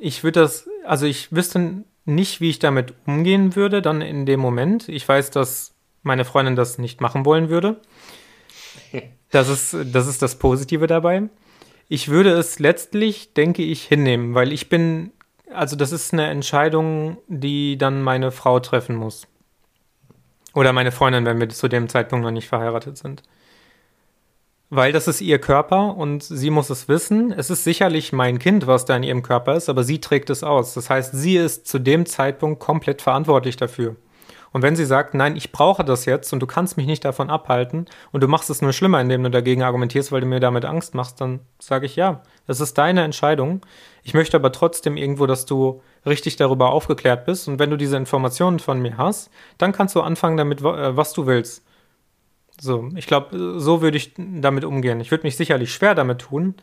ich 0.00 0.24
würde 0.24 0.40
das, 0.40 0.70
also 0.86 1.04
ich 1.04 1.32
wüsste 1.32 1.84
nicht, 2.06 2.40
wie 2.40 2.48
ich 2.48 2.58
damit 2.58 2.94
umgehen 3.06 3.54
würde, 3.54 3.82
dann 3.82 4.00
in 4.00 4.24
dem 4.24 4.40
Moment. 4.40 4.88
Ich 4.88 5.06
weiß, 5.06 5.30
dass 5.32 5.74
meine 6.02 6.24
Freundin 6.24 6.56
das 6.56 6.78
nicht 6.78 7.02
machen 7.02 7.26
wollen 7.26 7.50
würde. 7.50 7.80
Das 9.32 9.48
ist, 9.48 9.76
das 9.92 10.08
ist 10.08 10.22
das 10.22 10.40
Positive 10.40 10.88
dabei. 10.88 11.28
Ich 11.88 12.08
würde 12.08 12.30
es 12.30 12.58
letztlich, 12.58 13.32
denke 13.32 13.62
ich, 13.62 13.84
hinnehmen, 13.84 14.34
weil 14.34 14.50
ich 14.50 14.68
bin 14.68 15.12
also 15.52 15.76
das 15.76 15.92
ist 15.92 16.12
eine 16.12 16.28
Entscheidung, 16.28 17.18
die 17.28 17.76
dann 17.76 18.02
meine 18.02 18.30
Frau 18.30 18.60
treffen 18.60 18.96
muss. 18.96 19.26
Oder 20.54 20.72
meine 20.72 20.92
Freundin, 20.92 21.24
wenn 21.24 21.40
wir 21.40 21.48
zu 21.48 21.68
dem 21.68 21.88
Zeitpunkt 21.88 22.24
noch 22.24 22.32
nicht 22.32 22.48
verheiratet 22.48 22.98
sind. 22.98 23.22
Weil 24.68 24.92
das 24.92 25.08
ist 25.08 25.20
ihr 25.20 25.40
Körper 25.40 25.96
und 25.96 26.22
sie 26.22 26.50
muss 26.50 26.70
es 26.70 26.88
wissen. 26.88 27.32
Es 27.32 27.50
ist 27.50 27.64
sicherlich 27.64 28.12
mein 28.12 28.38
Kind, 28.38 28.66
was 28.66 28.84
da 28.84 28.96
in 28.96 29.02
ihrem 29.02 29.22
Körper 29.22 29.56
ist, 29.56 29.68
aber 29.68 29.82
sie 29.82 30.00
trägt 30.00 30.30
es 30.30 30.44
aus. 30.44 30.74
Das 30.74 30.90
heißt, 30.90 31.12
sie 31.12 31.36
ist 31.36 31.66
zu 31.66 31.80
dem 31.80 32.06
Zeitpunkt 32.06 32.60
komplett 32.60 33.02
verantwortlich 33.02 33.56
dafür. 33.56 33.96
Und 34.52 34.62
wenn 34.62 34.76
sie 34.76 34.84
sagt, 34.84 35.14
nein, 35.14 35.36
ich 35.36 35.52
brauche 35.52 35.84
das 35.84 36.04
jetzt 36.06 36.32
und 36.32 36.40
du 36.40 36.46
kannst 36.46 36.76
mich 36.76 36.86
nicht 36.86 37.04
davon 37.04 37.30
abhalten 37.30 37.86
und 38.10 38.22
du 38.22 38.28
machst 38.28 38.50
es 38.50 38.62
nur 38.62 38.72
schlimmer, 38.72 39.00
indem 39.00 39.22
du 39.22 39.30
dagegen 39.30 39.62
argumentierst, 39.62 40.10
weil 40.10 40.20
du 40.20 40.26
mir 40.26 40.40
damit 40.40 40.64
Angst 40.64 40.94
machst, 40.94 41.20
dann 41.20 41.40
sage 41.60 41.86
ich 41.86 41.94
ja, 41.96 42.22
das 42.50 42.58
ist 42.58 42.76
deine 42.78 43.04
Entscheidung. 43.04 43.64
Ich 44.02 44.12
möchte 44.12 44.36
aber 44.36 44.50
trotzdem 44.50 44.96
irgendwo, 44.96 45.26
dass 45.26 45.46
du 45.46 45.82
richtig 46.04 46.34
darüber 46.34 46.72
aufgeklärt 46.72 47.24
bist 47.24 47.46
und 47.46 47.60
wenn 47.60 47.70
du 47.70 47.76
diese 47.76 47.96
Informationen 47.96 48.58
von 48.58 48.82
mir 48.82 48.96
hast, 48.96 49.30
dann 49.56 49.70
kannst 49.70 49.94
du 49.94 50.00
anfangen 50.00 50.36
damit, 50.36 50.60
äh, 50.60 50.96
was 50.96 51.12
du 51.12 51.26
willst. 51.26 51.64
So, 52.60 52.88
ich 52.96 53.06
glaube, 53.06 53.60
so 53.60 53.82
würde 53.82 53.96
ich 53.96 54.14
damit 54.16 54.64
umgehen. 54.64 54.98
Ich 54.98 55.12
würde 55.12 55.22
mich 55.28 55.36
sicherlich 55.36 55.72
schwer 55.72 55.94
damit 55.94 56.22
tun, 56.22 56.56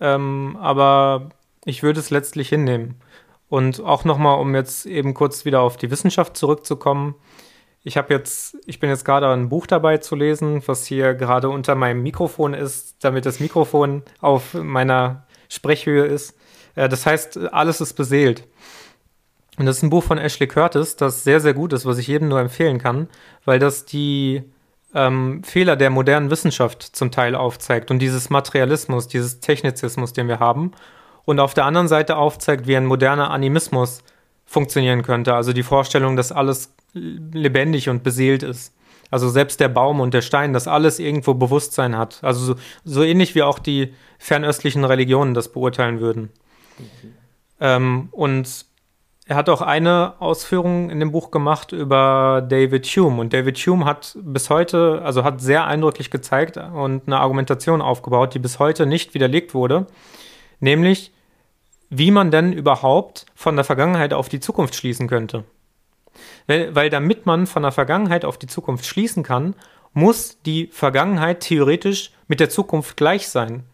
ähm, 0.00 0.56
aber 0.60 1.30
ich 1.64 1.82
würde 1.82 1.98
es 1.98 2.10
letztlich 2.10 2.48
hinnehmen. 2.48 3.00
Und 3.48 3.82
auch 3.82 4.04
nochmal, 4.04 4.38
um 4.38 4.54
jetzt 4.54 4.86
eben 4.86 5.12
kurz 5.12 5.44
wieder 5.44 5.60
auf 5.60 5.76
die 5.76 5.90
Wissenschaft 5.90 6.36
zurückzukommen. 6.36 7.16
Ich 7.88 7.96
habe 7.96 8.12
jetzt, 8.12 8.58
ich 8.66 8.80
bin 8.80 8.90
jetzt 8.90 9.06
gerade 9.06 9.28
ein 9.28 9.48
Buch 9.48 9.66
dabei 9.66 9.96
zu 9.96 10.14
lesen, 10.14 10.62
was 10.66 10.84
hier 10.84 11.14
gerade 11.14 11.48
unter 11.48 11.74
meinem 11.74 12.02
Mikrofon 12.02 12.52
ist, 12.52 13.02
damit 13.02 13.24
das 13.24 13.40
Mikrofon 13.40 14.02
auf 14.20 14.52
meiner 14.52 15.26
Sprechhöhe 15.48 16.04
ist. 16.04 16.36
Äh, 16.74 16.90
das 16.90 17.06
heißt, 17.06 17.38
alles 17.50 17.80
ist 17.80 17.94
beseelt. 17.94 18.46
Und 19.56 19.64
das 19.64 19.78
ist 19.78 19.84
ein 19.84 19.88
Buch 19.88 20.04
von 20.04 20.18
Ashley 20.18 20.46
Curtis, 20.46 20.96
das 20.96 21.24
sehr, 21.24 21.40
sehr 21.40 21.54
gut 21.54 21.72
ist, 21.72 21.86
was 21.86 21.96
ich 21.96 22.08
jedem 22.08 22.28
nur 22.28 22.40
empfehlen 22.40 22.78
kann, 22.78 23.08
weil 23.46 23.58
das 23.58 23.86
die 23.86 24.42
ähm, 24.94 25.42
Fehler 25.42 25.74
der 25.74 25.88
modernen 25.88 26.30
Wissenschaft 26.30 26.82
zum 26.82 27.10
Teil 27.10 27.34
aufzeigt 27.34 27.90
und 27.90 28.00
dieses 28.00 28.28
Materialismus, 28.28 29.08
dieses 29.08 29.40
Technizismus, 29.40 30.12
den 30.12 30.28
wir 30.28 30.40
haben 30.40 30.72
und 31.24 31.40
auf 31.40 31.54
der 31.54 31.64
anderen 31.64 31.88
Seite 31.88 32.18
aufzeigt, 32.18 32.66
wie 32.66 32.76
ein 32.76 32.84
moderner 32.84 33.30
Animismus 33.30 34.02
funktionieren 34.48 35.02
könnte. 35.02 35.34
Also 35.34 35.52
die 35.52 35.62
Vorstellung, 35.62 36.16
dass 36.16 36.32
alles 36.32 36.74
lebendig 36.94 37.90
und 37.90 38.02
beseelt 38.02 38.42
ist. 38.42 38.74
Also 39.10 39.28
selbst 39.28 39.60
der 39.60 39.68
Baum 39.68 40.00
und 40.00 40.14
der 40.14 40.22
Stein, 40.22 40.54
dass 40.54 40.66
alles 40.66 40.98
irgendwo 40.98 41.34
Bewusstsein 41.34 41.96
hat. 41.96 42.18
Also 42.22 42.44
so, 42.44 42.54
so 42.84 43.02
ähnlich 43.02 43.34
wie 43.34 43.42
auch 43.42 43.58
die 43.58 43.94
fernöstlichen 44.18 44.84
Religionen 44.84 45.34
das 45.34 45.52
beurteilen 45.52 46.00
würden. 46.00 46.30
Mhm. 46.78 47.14
Ähm, 47.60 48.08
und 48.10 48.66
er 49.26 49.36
hat 49.36 49.50
auch 49.50 49.60
eine 49.60 50.14
Ausführung 50.20 50.88
in 50.88 50.98
dem 50.98 51.12
Buch 51.12 51.30
gemacht 51.30 51.72
über 51.72 52.42
David 52.48 52.86
Hume. 52.86 53.20
Und 53.20 53.34
David 53.34 53.58
Hume 53.58 53.84
hat 53.84 54.16
bis 54.22 54.48
heute, 54.48 55.02
also 55.04 55.24
hat 55.24 55.42
sehr 55.42 55.66
eindrücklich 55.66 56.10
gezeigt 56.10 56.56
und 56.56 57.02
eine 57.06 57.20
Argumentation 57.20 57.82
aufgebaut, 57.82 58.32
die 58.32 58.38
bis 58.38 58.58
heute 58.58 58.86
nicht 58.86 59.12
widerlegt 59.12 59.52
wurde. 59.52 59.86
Nämlich, 60.60 61.12
wie 61.90 62.10
man 62.10 62.30
denn 62.30 62.52
überhaupt 62.52 63.26
von 63.34 63.56
der 63.56 63.64
Vergangenheit 63.64 64.12
auf 64.12 64.28
die 64.28 64.40
Zukunft 64.40 64.74
schließen 64.74 65.08
könnte. 65.08 65.44
Weil, 66.46 66.74
weil 66.74 66.90
damit 66.90 67.26
man 67.26 67.46
von 67.46 67.62
der 67.62 67.72
Vergangenheit 67.72 68.24
auf 68.24 68.38
die 68.38 68.46
Zukunft 68.46 68.86
schließen 68.86 69.22
kann, 69.22 69.54
muss 69.92 70.40
die 70.42 70.68
Vergangenheit 70.68 71.40
theoretisch 71.40 72.12
mit 72.26 72.40
der 72.40 72.50
Zukunft 72.50 72.96
gleich 72.96 73.28
sein. 73.28 73.64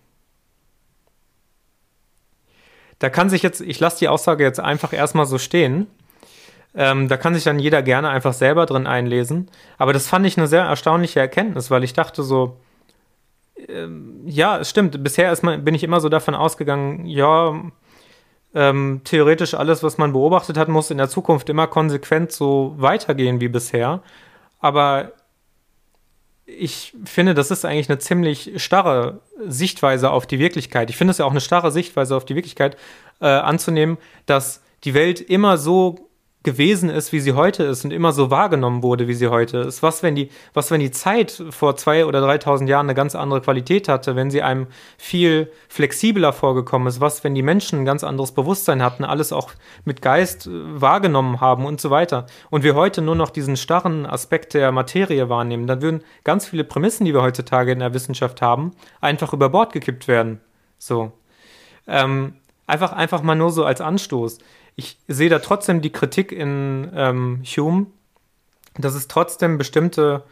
Da 2.98 3.10
kann 3.10 3.28
sich 3.28 3.42
jetzt, 3.42 3.60
ich 3.60 3.80
lasse 3.80 3.98
die 3.98 4.08
Aussage 4.08 4.44
jetzt 4.44 4.60
einfach 4.60 4.92
erstmal 4.92 5.26
so 5.26 5.38
stehen. 5.38 5.88
Ähm, 6.76 7.08
da 7.08 7.16
kann 7.16 7.34
sich 7.34 7.44
dann 7.44 7.58
jeder 7.58 7.82
gerne 7.82 8.08
einfach 8.08 8.32
selber 8.32 8.66
drin 8.66 8.86
einlesen. 8.86 9.50
Aber 9.78 9.92
das 9.92 10.06
fand 10.06 10.26
ich 10.26 10.38
eine 10.38 10.46
sehr 10.46 10.62
erstaunliche 10.62 11.20
Erkenntnis, 11.20 11.70
weil 11.70 11.84
ich 11.84 11.92
dachte 11.92 12.22
so, 12.22 12.56
ähm, 13.68 14.22
ja, 14.26 14.58
es 14.58 14.70
stimmt. 14.70 15.02
Bisher 15.02 15.36
man, 15.42 15.64
bin 15.64 15.74
ich 15.74 15.84
immer 15.84 16.00
so 16.00 16.08
davon 16.08 16.34
ausgegangen, 16.34 17.06
ja, 17.06 17.60
ähm, 18.54 19.00
theoretisch 19.04 19.54
alles, 19.54 19.82
was 19.82 19.98
man 19.98 20.12
beobachtet 20.12 20.56
hat, 20.56 20.68
muss 20.68 20.90
in 20.90 20.98
der 20.98 21.08
Zukunft 21.08 21.48
immer 21.48 21.66
konsequent 21.66 22.32
so 22.32 22.74
weitergehen 22.76 23.40
wie 23.40 23.48
bisher. 23.48 24.02
Aber 24.60 25.12
ich 26.46 26.94
finde, 27.04 27.34
das 27.34 27.50
ist 27.50 27.64
eigentlich 27.64 27.88
eine 27.88 27.98
ziemlich 27.98 28.62
starre 28.62 29.20
Sichtweise 29.46 30.10
auf 30.10 30.26
die 30.26 30.38
Wirklichkeit. 30.38 30.90
Ich 30.90 30.96
finde 30.96 31.12
es 31.12 31.18
ja 31.18 31.24
auch 31.24 31.30
eine 31.30 31.40
starre 31.40 31.72
Sichtweise 31.72 32.16
auf 32.16 32.24
die 32.24 32.36
Wirklichkeit 32.36 32.76
äh, 33.20 33.26
anzunehmen, 33.26 33.98
dass 34.26 34.62
die 34.84 34.94
Welt 34.94 35.20
immer 35.20 35.56
so 35.56 36.03
gewesen 36.44 36.90
ist, 36.90 37.12
wie 37.12 37.20
sie 37.20 37.32
heute 37.32 37.64
ist 37.64 37.84
und 37.84 37.90
immer 37.90 38.12
so 38.12 38.30
wahrgenommen 38.30 38.82
wurde, 38.82 39.08
wie 39.08 39.14
sie 39.14 39.28
heute 39.28 39.58
ist. 39.58 39.82
Was, 39.82 40.02
wenn 40.02 40.14
die, 40.14 40.28
was, 40.52 40.70
wenn 40.70 40.80
die 40.80 40.90
Zeit 40.90 41.42
vor 41.50 41.74
zwei 41.76 42.04
oder 42.04 42.20
dreitausend 42.20 42.68
Jahren 42.68 42.86
eine 42.86 42.94
ganz 42.94 43.14
andere 43.14 43.40
Qualität 43.40 43.88
hatte, 43.88 44.14
wenn 44.14 44.30
sie 44.30 44.42
einem 44.42 44.66
viel 44.98 45.50
flexibler 45.68 46.34
vorgekommen 46.34 46.86
ist? 46.86 47.00
Was, 47.00 47.24
wenn 47.24 47.34
die 47.34 47.42
Menschen 47.42 47.80
ein 47.80 47.84
ganz 47.86 48.04
anderes 48.04 48.32
Bewusstsein 48.32 48.82
hatten, 48.82 49.04
alles 49.04 49.32
auch 49.32 49.52
mit 49.86 50.02
Geist 50.02 50.46
äh, 50.46 50.50
wahrgenommen 50.52 51.40
haben 51.40 51.64
und 51.64 51.80
so 51.80 51.90
weiter? 51.90 52.26
Und 52.50 52.62
wir 52.62 52.74
heute 52.74 53.00
nur 53.00 53.16
noch 53.16 53.30
diesen 53.30 53.56
starren 53.56 54.04
Aspekt 54.04 54.52
der 54.52 54.70
Materie 54.70 55.30
wahrnehmen, 55.30 55.66
dann 55.66 55.80
würden 55.80 56.04
ganz 56.24 56.46
viele 56.46 56.64
Prämissen, 56.64 57.06
die 57.06 57.14
wir 57.14 57.22
heutzutage 57.22 57.72
in 57.72 57.78
der 57.78 57.94
Wissenschaft 57.94 58.42
haben, 58.42 58.72
einfach 59.00 59.32
über 59.32 59.48
Bord 59.48 59.72
gekippt 59.72 60.08
werden. 60.08 60.40
So. 60.78 61.12
Ähm, 61.86 62.34
einfach, 62.66 62.92
einfach 62.92 63.22
mal 63.22 63.34
nur 63.34 63.50
so 63.50 63.64
als 63.64 63.80
Anstoß 63.80 64.38
ich 64.76 64.98
sehe 65.08 65.28
da 65.28 65.38
trotzdem 65.38 65.80
die 65.80 65.92
Kritik 65.92 66.32
in 66.32 66.90
ähm, 66.94 67.42
Hume, 67.44 67.86
dass 68.76 68.94
es 68.94 69.08
trotzdem 69.08 69.58
bestimmte 69.58 70.24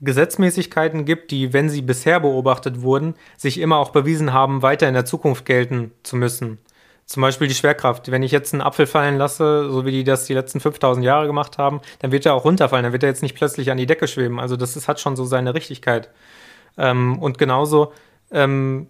Gesetzmäßigkeiten 0.00 1.04
gibt, 1.04 1.30
die, 1.30 1.52
wenn 1.52 1.68
sie 1.68 1.82
bisher 1.82 2.20
beobachtet 2.20 2.82
wurden, 2.82 3.14
sich 3.36 3.58
immer 3.58 3.78
auch 3.78 3.90
bewiesen 3.90 4.32
haben, 4.32 4.62
weiter 4.62 4.88
in 4.88 4.94
der 4.94 5.04
Zukunft 5.04 5.44
gelten 5.44 5.92
zu 6.02 6.16
müssen. 6.16 6.58
Zum 7.04 7.22
Beispiel 7.22 7.48
die 7.48 7.54
Schwerkraft. 7.54 8.10
Wenn 8.10 8.22
ich 8.22 8.32
jetzt 8.32 8.52
einen 8.52 8.60
Apfel 8.60 8.86
fallen 8.86 9.16
lasse, 9.16 9.70
so 9.70 9.86
wie 9.86 9.92
die 9.92 10.04
das 10.04 10.26
die 10.26 10.34
letzten 10.34 10.60
5000 10.60 11.04
Jahre 11.04 11.26
gemacht 11.26 11.56
haben, 11.56 11.80
dann 12.00 12.12
wird 12.12 12.26
er 12.26 12.34
auch 12.34 12.44
runterfallen. 12.44 12.84
Dann 12.84 12.92
wird 12.92 13.02
er 13.02 13.08
jetzt 13.08 13.22
nicht 13.22 13.34
plötzlich 13.34 13.70
an 13.70 13.78
die 13.78 13.86
Decke 13.86 14.06
schweben. 14.06 14.38
Also 14.38 14.56
das 14.56 14.76
ist, 14.76 14.88
hat 14.88 15.00
schon 15.00 15.16
so 15.16 15.24
seine 15.24 15.54
Richtigkeit. 15.54 16.10
Ähm, 16.76 17.18
und 17.18 17.38
genauso 17.38 17.92
ähm, 18.30 18.88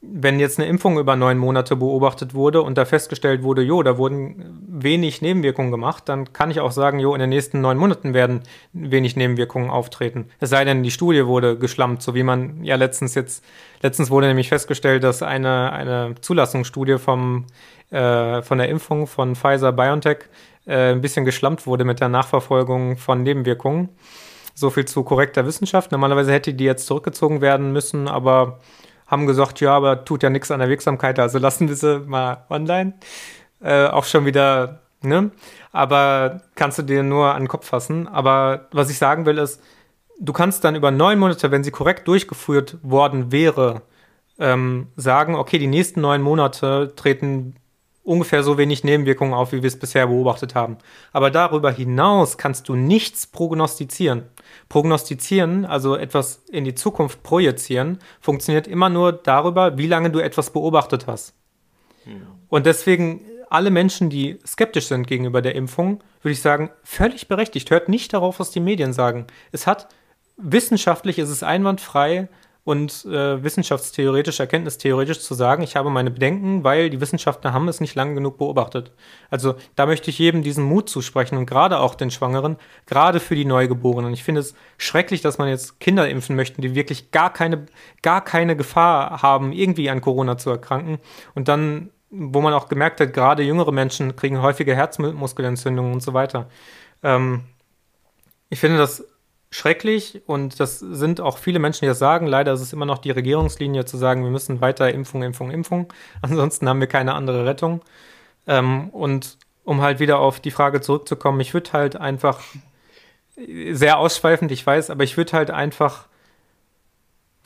wenn 0.00 0.38
jetzt 0.38 0.58
eine 0.58 0.68
Impfung 0.68 0.98
über 0.98 1.16
neun 1.16 1.38
Monate 1.38 1.74
beobachtet 1.74 2.32
wurde 2.32 2.62
und 2.62 2.78
da 2.78 2.84
festgestellt 2.84 3.42
wurde, 3.42 3.62
jo, 3.62 3.82
da 3.82 3.98
wurden 3.98 4.62
wenig 4.68 5.22
Nebenwirkungen 5.22 5.72
gemacht, 5.72 6.08
dann 6.08 6.32
kann 6.32 6.52
ich 6.52 6.60
auch 6.60 6.70
sagen, 6.70 7.00
jo, 7.00 7.14
in 7.14 7.20
den 7.20 7.30
nächsten 7.30 7.60
neun 7.60 7.78
Monaten 7.78 8.14
werden 8.14 8.42
wenig 8.72 9.16
Nebenwirkungen 9.16 9.70
auftreten. 9.70 10.28
Es 10.38 10.50
sei 10.50 10.64
denn, 10.64 10.84
die 10.84 10.92
Studie 10.92 11.26
wurde 11.26 11.58
geschlampt, 11.58 12.02
so 12.02 12.14
wie 12.14 12.22
man 12.22 12.62
ja 12.62 12.76
letztens 12.76 13.16
jetzt, 13.16 13.44
letztens 13.82 14.08
wurde 14.08 14.28
nämlich 14.28 14.48
festgestellt, 14.48 15.02
dass 15.02 15.22
eine, 15.22 15.72
eine 15.72 16.14
Zulassungsstudie 16.20 16.98
vom, 16.98 17.46
äh, 17.90 18.40
von 18.42 18.58
der 18.58 18.68
Impfung 18.68 19.08
von 19.08 19.34
Pfizer 19.34 19.72
BioNTech 19.72 20.18
äh, 20.66 20.92
ein 20.92 21.00
bisschen 21.00 21.24
geschlampt 21.24 21.66
wurde 21.66 21.84
mit 21.84 21.98
der 21.98 22.08
Nachverfolgung 22.08 22.98
von 22.98 23.24
Nebenwirkungen. 23.24 23.88
So 24.54 24.70
viel 24.70 24.84
zu 24.84 25.02
korrekter 25.02 25.44
Wissenschaft. 25.44 25.90
Normalerweise 25.90 26.32
hätte 26.32 26.54
die 26.54 26.64
jetzt 26.64 26.86
zurückgezogen 26.86 27.40
werden 27.40 27.72
müssen, 27.72 28.06
aber 28.06 28.60
haben 29.08 29.26
gesagt, 29.26 29.60
ja, 29.60 29.74
aber 29.74 30.04
tut 30.04 30.22
ja 30.22 30.30
nichts 30.30 30.50
an 30.50 30.60
der 30.60 30.68
Wirksamkeit, 30.68 31.18
also 31.18 31.38
lassen 31.38 31.68
wir 31.68 31.74
sie 31.74 32.00
mal 32.00 32.44
online. 32.48 32.92
Äh, 33.60 33.86
auch 33.86 34.04
schon 34.04 34.24
wieder, 34.24 34.82
ne? 35.02 35.32
Aber 35.72 36.42
kannst 36.54 36.78
du 36.78 36.82
dir 36.82 37.02
nur 37.02 37.34
an 37.34 37.42
den 37.42 37.48
Kopf 37.48 37.66
fassen. 37.66 38.06
Aber 38.06 38.68
was 38.70 38.90
ich 38.90 38.98
sagen 38.98 39.26
will 39.26 39.38
ist, 39.38 39.60
du 40.20 40.32
kannst 40.32 40.62
dann 40.64 40.76
über 40.76 40.90
neun 40.90 41.18
Monate, 41.18 41.50
wenn 41.50 41.64
sie 41.64 41.70
korrekt 41.70 42.06
durchgeführt 42.06 42.78
worden 42.82 43.32
wäre, 43.32 43.82
ähm, 44.38 44.88
sagen, 44.96 45.34
okay, 45.34 45.58
die 45.58 45.66
nächsten 45.66 46.00
neun 46.00 46.22
Monate 46.22 46.92
treten 46.94 47.56
ungefähr 48.08 48.42
so 48.42 48.56
wenig 48.56 48.84
Nebenwirkungen 48.84 49.34
auf, 49.34 49.52
wie 49.52 49.62
wir 49.62 49.68
es 49.68 49.78
bisher 49.78 50.06
beobachtet 50.06 50.54
haben. 50.54 50.78
Aber 51.12 51.30
darüber 51.30 51.70
hinaus 51.70 52.38
kannst 52.38 52.68
du 52.68 52.74
nichts 52.74 53.26
prognostizieren. 53.26 54.24
Prognostizieren, 54.70 55.66
also 55.66 55.94
etwas 55.94 56.42
in 56.50 56.64
die 56.64 56.74
Zukunft 56.74 57.22
projizieren, 57.22 57.98
funktioniert 58.20 58.66
immer 58.66 58.88
nur 58.88 59.12
darüber, 59.12 59.76
wie 59.76 59.86
lange 59.86 60.10
du 60.10 60.20
etwas 60.20 60.50
beobachtet 60.50 61.06
hast. 61.06 61.34
Und 62.48 62.64
deswegen 62.64 63.20
alle 63.50 63.70
Menschen, 63.70 64.08
die 64.08 64.38
skeptisch 64.46 64.86
sind 64.86 65.06
gegenüber 65.06 65.42
der 65.42 65.54
Impfung, 65.54 66.02
würde 66.22 66.32
ich 66.32 66.40
sagen, 66.40 66.70
völlig 66.82 67.28
berechtigt. 67.28 67.70
Hört 67.70 67.90
nicht 67.90 68.14
darauf, 68.14 68.40
was 68.40 68.50
die 68.50 68.60
Medien 68.60 68.94
sagen. 68.94 69.26
Es 69.52 69.66
hat 69.66 69.88
wissenschaftlich 70.38 71.18
ist 71.18 71.28
es 71.28 71.42
einwandfrei, 71.42 72.28
und 72.68 73.06
äh, 73.06 73.42
wissenschaftstheoretisch, 73.42 74.40
erkenntnistheoretisch 74.40 75.20
zu 75.20 75.32
sagen, 75.32 75.62
ich 75.62 75.74
habe 75.74 75.88
meine 75.88 76.10
Bedenken, 76.10 76.64
weil 76.64 76.90
die 76.90 77.00
Wissenschaftler 77.00 77.54
haben 77.54 77.66
es 77.66 77.80
nicht 77.80 77.94
lange 77.94 78.12
genug 78.12 78.36
beobachtet. 78.36 78.92
Also 79.30 79.54
da 79.74 79.86
möchte 79.86 80.10
ich 80.10 80.18
jedem 80.18 80.42
diesen 80.42 80.64
Mut 80.64 80.90
zusprechen 80.90 81.38
und 81.38 81.46
gerade 81.46 81.78
auch 81.78 81.94
den 81.94 82.10
Schwangeren, 82.10 82.58
gerade 82.84 83.20
für 83.20 83.34
die 83.34 83.46
Neugeborenen. 83.46 84.12
Ich 84.12 84.22
finde 84.22 84.42
es 84.42 84.54
schrecklich, 84.76 85.22
dass 85.22 85.38
man 85.38 85.48
jetzt 85.48 85.80
Kinder 85.80 86.10
impfen 86.10 86.36
möchte, 86.36 86.60
die 86.60 86.74
wirklich 86.74 87.10
gar 87.10 87.32
keine, 87.32 87.64
gar 88.02 88.22
keine 88.22 88.54
Gefahr 88.54 89.22
haben, 89.22 89.52
irgendwie 89.52 89.88
an 89.88 90.02
Corona 90.02 90.36
zu 90.36 90.50
erkranken. 90.50 90.98
Und 91.34 91.48
dann, 91.48 91.88
wo 92.10 92.42
man 92.42 92.52
auch 92.52 92.68
gemerkt 92.68 93.00
hat, 93.00 93.14
gerade 93.14 93.44
jüngere 93.44 93.72
Menschen 93.72 94.14
kriegen 94.14 94.42
häufige 94.42 94.76
Herzmuskelentzündungen 94.76 95.94
und 95.94 96.02
so 96.02 96.12
weiter. 96.12 96.50
Ähm, 97.02 97.44
ich 98.50 98.60
finde 98.60 98.76
das 98.76 99.06
schrecklich 99.50 100.22
und 100.26 100.60
das 100.60 100.78
sind 100.78 101.20
auch 101.20 101.38
viele 101.38 101.58
Menschen, 101.58 101.80
die 101.82 101.88
das 101.88 101.98
sagen. 101.98 102.26
Leider 102.26 102.52
ist 102.52 102.60
es 102.60 102.72
immer 102.72 102.84
noch 102.84 102.98
die 102.98 103.10
Regierungslinie 103.10 103.84
zu 103.84 103.96
sagen, 103.96 104.22
wir 104.22 104.30
müssen 104.30 104.60
weiter 104.60 104.92
Impfung, 104.92 105.22
Impfung, 105.22 105.50
Impfung. 105.50 105.92
Ansonsten 106.22 106.68
haben 106.68 106.80
wir 106.80 106.86
keine 106.86 107.14
andere 107.14 107.46
Rettung. 107.46 107.80
Ähm, 108.46 108.90
und 108.90 109.38
um 109.64 109.80
halt 109.80 110.00
wieder 110.00 110.18
auf 110.18 110.40
die 110.40 110.50
Frage 110.50 110.80
zurückzukommen, 110.80 111.40
ich 111.40 111.54
würde 111.54 111.72
halt 111.72 111.96
einfach 111.96 112.40
sehr 113.70 113.98
ausschweifend, 113.98 114.50
ich 114.50 114.66
weiß, 114.66 114.90
aber 114.90 115.04
ich 115.04 115.16
würde 115.16 115.32
halt 115.32 115.50
einfach 115.50 116.08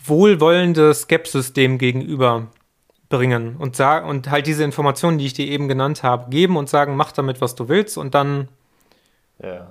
wohlwollende 0.05 0.95
Skepsis 0.95 1.53
dem 1.53 1.79
gegenüber 1.79 2.49
bringen 3.09 3.57
und 3.57 3.77
sagen 3.77 4.09
und 4.09 4.31
halt 4.31 4.47
diese 4.47 4.65
Informationen, 4.65 5.19
die 5.19 5.27
ich 5.27 5.35
dir 5.35 5.47
eben 5.47 5.69
genannt 5.69 6.03
habe, 6.03 6.31
geben 6.31 6.57
und 6.57 6.69
sagen, 6.69 6.97
mach 6.97 7.12
damit, 7.12 7.41
was 7.41 7.55
du 7.55 7.69
willst 7.69 7.99
und 7.99 8.15
dann 8.15 8.49
ja 9.41 9.71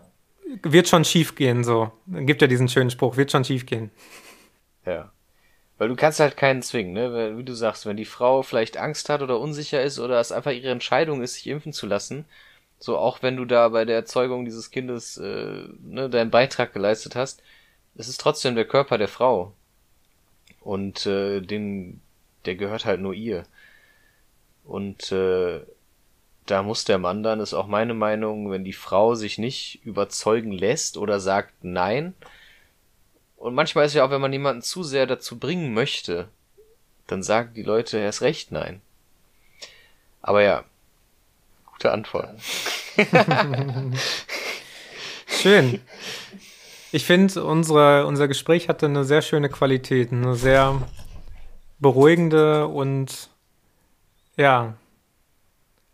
wird 0.63 0.87
schon 0.87 1.05
schief 1.05 1.35
gehen, 1.35 1.63
so. 1.63 1.91
Gibt 2.07 2.41
ja 2.41 2.47
diesen 2.47 2.69
schönen 2.69 2.89
Spruch, 2.89 3.17
wird 3.17 3.31
schon 3.31 3.45
schief 3.45 3.65
gehen. 3.65 3.91
Ja. 4.85 5.11
Weil 5.77 5.87
du 5.87 5.95
kannst 5.95 6.19
halt 6.19 6.37
keinen 6.37 6.61
zwingen, 6.61 6.93
ne? 6.93 7.37
Wie 7.37 7.43
du 7.43 7.53
sagst, 7.53 7.85
wenn 7.85 7.97
die 7.97 8.05
Frau 8.05 8.43
vielleicht 8.43 8.77
Angst 8.77 9.09
hat 9.09 9.21
oder 9.21 9.39
unsicher 9.39 9.81
ist 9.81 9.99
oder 9.99 10.19
es 10.19 10.31
einfach 10.31 10.51
ihre 10.51 10.69
Entscheidung 10.69 11.23
ist, 11.23 11.35
sich 11.35 11.47
impfen 11.47 11.73
zu 11.73 11.87
lassen, 11.87 12.25
so 12.77 12.97
auch 12.97 13.23
wenn 13.23 13.37
du 13.37 13.45
da 13.45 13.69
bei 13.69 13.85
der 13.85 13.95
Erzeugung 13.95 14.45
dieses 14.45 14.71
Kindes 14.71 15.17
äh, 15.17 15.63
ne, 15.81 16.09
deinen 16.09 16.31
Beitrag 16.31 16.73
geleistet 16.73 17.15
hast, 17.15 17.41
es 17.95 18.07
ist 18.07 18.21
trotzdem 18.21 18.55
der 18.55 18.65
Körper 18.65 18.97
der 18.97 19.07
Frau. 19.07 19.53
Und 20.61 21.05
äh, 21.05 21.41
den, 21.41 22.01
der 22.45 22.55
gehört 22.55 22.85
halt 22.85 23.01
nur 23.01 23.13
ihr. 23.13 23.45
Und 24.63 25.11
äh, 25.11 25.61
da 26.51 26.63
muss 26.63 26.83
der 26.83 26.97
Mann 26.97 27.23
dann, 27.23 27.39
ist 27.39 27.53
auch 27.53 27.67
meine 27.67 27.93
Meinung, 27.93 28.51
wenn 28.51 28.65
die 28.65 28.73
Frau 28.73 29.15
sich 29.15 29.37
nicht 29.37 29.79
überzeugen 29.85 30.51
lässt 30.51 30.97
oder 30.97 31.21
sagt 31.21 31.53
nein. 31.63 32.13
Und 33.37 33.55
manchmal 33.55 33.85
ist 33.85 33.93
ja 33.93 34.05
auch, 34.05 34.11
wenn 34.11 34.19
man 34.19 34.33
jemanden 34.33 34.61
zu 34.61 34.83
sehr 34.83 35.07
dazu 35.07 35.39
bringen 35.39 35.73
möchte, 35.73 36.27
dann 37.07 37.23
sagen 37.23 37.53
die 37.55 37.63
Leute 37.63 37.99
erst 37.99 38.21
recht 38.21 38.51
nein. 38.51 38.81
Aber 40.21 40.43
ja, 40.43 40.65
gute 41.71 41.91
Antwort. 41.91 42.29
Schön. 45.27 45.79
Ich 46.91 47.05
finde, 47.05 47.45
unser 47.45 48.27
Gespräch 48.27 48.67
hatte 48.67 48.87
eine 48.87 49.05
sehr 49.05 49.21
schöne 49.21 49.47
Qualität, 49.47 50.11
eine 50.11 50.35
sehr 50.35 50.85
beruhigende 51.79 52.67
und 52.67 53.29
ja, 54.35 54.75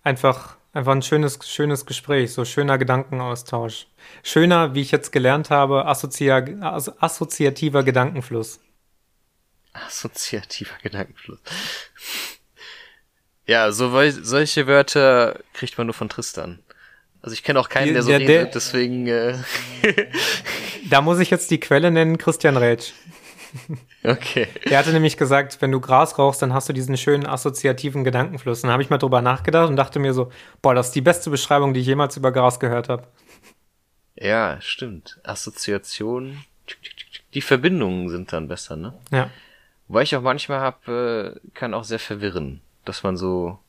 einfach, 0.08 0.58
einfach 0.74 0.94
ein 0.94 1.02
schönes, 1.02 1.40
schönes 1.46 1.86
Gespräch, 1.86 2.34
so 2.34 2.46
schöner 2.46 2.78
Gedankenaustausch. 2.78 3.88
Schöner, 4.24 4.74
wie 4.74 4.82
ich 4.82 4.92
jetzt 4.92 5.12
gelernt 5.12 5.50
habe, 5.50 5.86
associa 5.86 6.44
assoziativer 7.00 7.84
Gedankenfluss. 7.84 8.60
Assoziativer 9.74 10.76
Gedankenfluss. 10.82 11.40
Ja, 13.46 13.72
so, 13.72 13.92
solche 14.22 14.68
Wörter 14.68 15.40
kriegt 15.54 15.78
man 15.78 15.88
nur 15.88 15.94
von 15.94 16.10
Tristan. 16.10 16.60
Also 17.22 17.34
ich 17.34 17.44
kenne 17.44 17.60
auch 17.60 17.70
keinen, 17.70 17.94
der 17.94 18.04
so 18.04 18.10
der, 18.10 18.20
redet, 18.20 18.56
deswegen. 18.56 19.08
Äh 19.08 19.38
da 20.90 21.02
muss 21.02 21.20
ich 21.20 21.30
jetzt 21.30 21.52
die 21.52 21.60
Quelle 21.60 21.92
nennen, 21.92 22.18
Christian 22.18 22.58
Rätsch. 22.58 22.94
Okay. 24.04 24.48
Er 24.64 24.78
hatte 24.80 24.94
nämlich 24.94 25.18
gesagt, 25.18 25.62
wenn 25.62 25.72
du 25.72 25.82
Gras 25.82 26.18
rauchst, 26.18 26.42
dann 26.42 26.54
hast 26.54 26.70
du 26.70 26.74
diesen 26.74 26.96
schönen 26.96 27.26
assoziativen 27.26 28.04
Gedankenfluss. 28.04 28.62
Dann 28.62 28.72
habe 28.72 28.82
ich 28.82 28.90
mal 28.90 28.98
drüber 28.98 29.22
nachgedacht 29.22 29.70
und 29.70 29.76
dachte 29.76 30.00
mir 30.00 30.14
so, 30.14 30.32
boah, 30.62 30.74
das 30.74 30.88
ist 30.88 30.96
die 30.96 31.02
beste 31.02 31.30
Beschreibung, 31.30 31.74
die 31.74 31.82
ich 31.82 31.88
jemals 31.88 32.16
über 32.16 32.32
Gras 32.32 32.60
gehört 32.60 32.88
habe. 32.88 33.08
Ja, 34.16 34.62
stimmt. 34.62 35.20
Assoziation. 35.24 36.44
Die 37.34 37.42
Verbindungen 37.42 38.10
sind 38.10 38.32
dann 38.32 38.48
besser, 38.48 38.76
ne? 38.76 38.94
Ja. 39.12 39.30
Wobei 39.88 40.04
ich 40.04 40.16
auch 40.16 40.22
manchmal 40.22 40.60
habe, 40.60 41.40
äh, 41.44 41.50
kann 41.54 41.74
auch 41.74 41.84
sehr 41.84 42.00
verwirren, 42.00 42.62
dass 42.86 43.04
man 43.04 43.18
so 43.18 43.60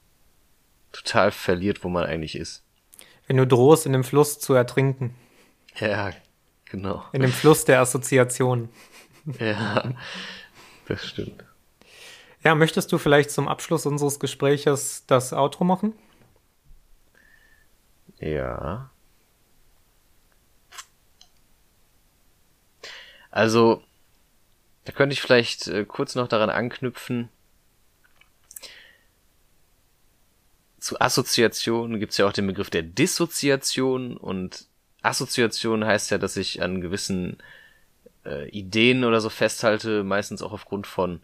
total 0.92 1.30
verliert, 1.30 1.84
wo 1.84 1.88
man 1.88 2.04
eigentlich 2.04 2.36
ist. 2.36 2.62
Wenn 3.26 3.36
du 3.36 3.46
drohst, 3.46 3.86
in 3.86 3.92
dem 3.92 4.04
Fluss 4.04 4.38
zu 4.38 4.54
ertrinken. 4.54 5.14
Ja, 5.78 6.12
genau. 6.64 7.04
In 7.12 7.22
dem 7.22 7.32
Fluss 7.32 7.64
der 7.64 7.80
Assoziation. 7.80 8.68
Ja, 9.38 9.92
das 10.86 11.06
stimmt. 11.06 11.44
Ja, 12.42 12.54
möchtest 12.54 12.90
du 12.92 12.98
vielleicht 12.98 13.30
zum 13.30 13.48
Abschluss 13.48 13.84
unseres 13.84 14.20
Gespräches 14.20 15.04
das 15.06 15.32
Outro 15.32 15.64
machen? 15.64 15.92
Ja. 18.20 18.90
Also, 23.30 23.82
da 24.84 24.92
könnte 24.92 25.12
ich 25.12 25.20
vielleicht 25.20 25.68
äh, 25.68 25.84
kurz 25.84 26.14
noch 26.14 26.28
daran 26.28 26.50
anknüpfen. 26.50 27.28
Zu 30.80 31.00
Assoziation 31.00 32.00
gibt 32.00 32.12
es 32.12 32.18
ja 32.18 32.26
auch 32.26 32.32
den 32.32 32.46
Begriff 32.46 32.70
der 32.70 32.82
Dissoziation 32.82 34.16
und 34.16 34.66
Assoziation 35.02 35.84
heißt 35.84 36.10
ja, 36.10 36.18
dass 36.18 36.36
ich 36.36 36.62
an 36.62 36.80
gewissen 36.80 37.36
äh, 38.24 38.48
Ideen 38.50 39.04
oder 39.04 39.20
so 39.20 39.30
festhalte, 39.30 40.04
meistens 40.04 40.42
auch 40.42 40.52
aufgrund 40.52 40.86
von 40.86 41.20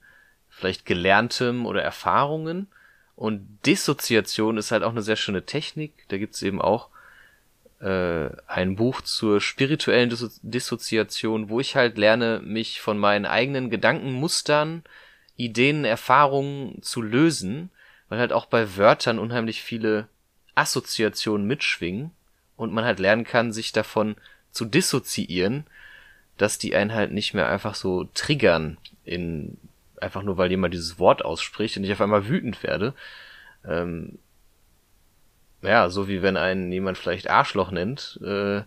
vielleicht 0.51 0.87
gelerntem 0.87 1.67
oder 1.67 1.83
Erfahrungen. 1.83 2.69
Und 3.17 3.47
Dissoziation 3.67 4.57
ist 4.57 4.71
halt 4.71 4.83
auch 4.83 4.91
eine 4.91 5.03
sehr 5.03 5.17
schöne 5.17 5.45
Technik. 5.45 5.93
Da 6.09 6.19
gibt's 6.19 6.43
eben 6.43 6.61
auch 6.61 6.89
äh, 7.81 8.31
ein 8.47 8.77
Buch 8.77 9.03
zur 9.03 9.41
spirituellen 9.41 10.11
Disso 10.11 10.29
Dissoziation, 10.43 11.49
wo 11.49 11.61
ich 11.61 11.77
halt 11.77 11.99
lerne, 11.99 12.41
mich 12.43 12.81
von 12.81 12.99
meinen 12.99 13.27
eigenen 13.27 13.71
Gedankenmustern, 13.71 14.83
Ideen, 15.37 15.85
Erfahrungen 15.85 16.83
zu 16.83 17.03
lösen, 17.03 17.71
weil 18.09 18.19
halt 18.19 18.33
auch 18.33 18.47
bei 18.47 18.77
Wörtern 18.77 19.19
unheimlich 19.19 19.63
viele 19.63 20.09
Assoziationen 20.55 21.47
mitschwingen 21.47 22.13
und 22.57 22.73
man 22.73 22.85
halt 22.85 23.01
lernen 23.01 23.25
kann, 23.25 23.53
sich 23.53 23.73
davon 23.73 24.17
zu 24.53 24.65
dissoziieren, 24.65 25.67
dass 26.37 26.59
die 26.59 26.75
einen 26.75 26.93
halt 26.93 27.13
nicht 27.13 27.35
mehr 27.35 27.49
einfach 27.49 27.75
so 27.75 28.05
triggern 28.15 28.79
in 29.05 29.57
einfach 30.01 30.23
nur 30.23 30.37
weil 30.37 30.51
jemand 30.51 30.75
dieses 30.75 30.99
Wort 30.99 31.25
ausspricht 31.25 31.77
und 31.77 31.85
ich 31.85 31.93
auf 31.93 32.01
einmal 32.01 32.29
wütend 32.29 32.63
werde. 32.63 32.95
Ähm, 33.67 34.19
ja, 35.63 35.89
so 35.89 36.09
wie 36.09 36.23
wenn 36.23 36.37
einen 36.37 36.71
jemand 36.71 36.99
vielleicht 36.99 37.29
Arschloch 37.29 37.71
nennt 37.71 38.21
äh, 38.23 38.63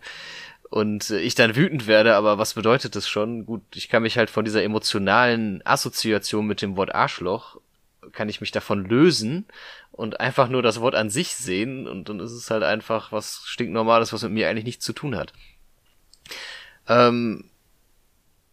und 0.69 1.12
ich 1.12 1.36
dann 1.36 1.56
wütend 1.56 1.88
werde, 1.88 2.15
aber 2.15 2.38
was 2.38 2.56
bedeutet 2.56 2.95
das 2.95 3.08
schon? 3.08 3.45
Gut, 3.45 3.62
ich 3.75 3.88
kann 3.88 4.03
mich 4.03 4.17
halt 4.17 4.30
von 4.30 4.45
dieser 4.45 4.63
emotionalen 4.63 5.62
Assoziation 5.65 6.47
mit 6.47 6.62
dem 6.62 6.75
Wort 6.75 6.93
Arschloch, 6.93 7.60
kann 8.12 8.30
ich 8.30 8.41
mich 8.41 8.51
davon 8.51 8.86
lösen 8.86 9.45
und 9.91 10.19
einfach 10.19 10.49
nur 10.49 10.62
das 10.62 10.82
Wort 10.82 10.95
an 10.95 11.10
sich 11.10 11.36
sehen 11.36 11.88
und 11.88 12.10
dann 12.10 12.19
ist 12.19 12.32
es 12.32 12.49
halt 12.49 12.63
einfach 12.63 13.12
was 13.12 13.43
stinknormales, 13.45 14.12
was 14.12 14.23
mit 14.23 14.32
mir 14.32 14.49
eigentlich 14.49 14.65
nichts 14.65 14.86
zu 14.86 14.93
tun 14.93 15.15
hat. 15.15 15.34
Ähm, 16.88 17.45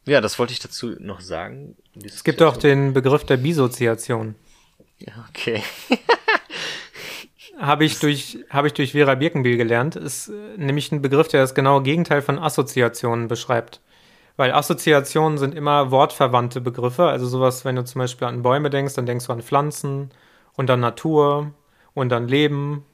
ja, 0.07 0.21
das 0.21 0.38
wollte 0.38 0.53
ich 0.53 0.59
dazu 0.59 0.95
noch 0.99 1.21
sagen. 1.21 1.77
Es 2.05 2.25
gibt 2.25 2.43
auch 2.43 2.57
den 2.57 2.93
Begriff 2.93 3.25
der 3.25 3.37
Bisoziation. 3.37 4.35
Okay. 5.31 5.62
habe 7.59 7.85
ich 7.85 7.99
durch 7.99 8.38
habe 8.51 8.67
ich 8.67 8.75
durch 8.75 8.93
Vera 8.93 9.14
Birkenbiel 9.14 9.57
gelernt, 9.57 9.97
ist 9.97 10.29
äh, 10.29 10.33
nämlich 10.57 10.93
ein 10.93 11.03
Begriff, 11.03 11.29
der 11.29 11.40
das 11.40 11.55
genaue 11.55 11.83
Gegenteil 11.83 12.23
von 12.23 12.38
Assoziationen 12.38 13.29
beschreibt. 13.29 13.81
Weil 14.37 14.53
Assoziationen 14.53 15.38
sind 15.38 15.55
immer 15.55 15.90
wortverwandte 15.90 16.61
Begriffe, 16.61 17.05
also 17.05 17.27
sowas, 17.27 17.64
wenn 17.64 17.77
du 17.77 17.85
zum 17.85 18.01
Beispiel 18.01 18.27
an 18.27 18.43
Bäume 18.43 18.69
denkst, 18.69 18.95
dann 18.95 19.07
denkst 19.07 19.27
du 19.27 19.33
an 19.33 19.43
Pflanzen 19.43 20.11
und 20.55 20.69
an 20.71 20.81
Natur 20.81 21.53
und 21.95 22.12
an 22.12 22.27
Leben. 22.27 22.85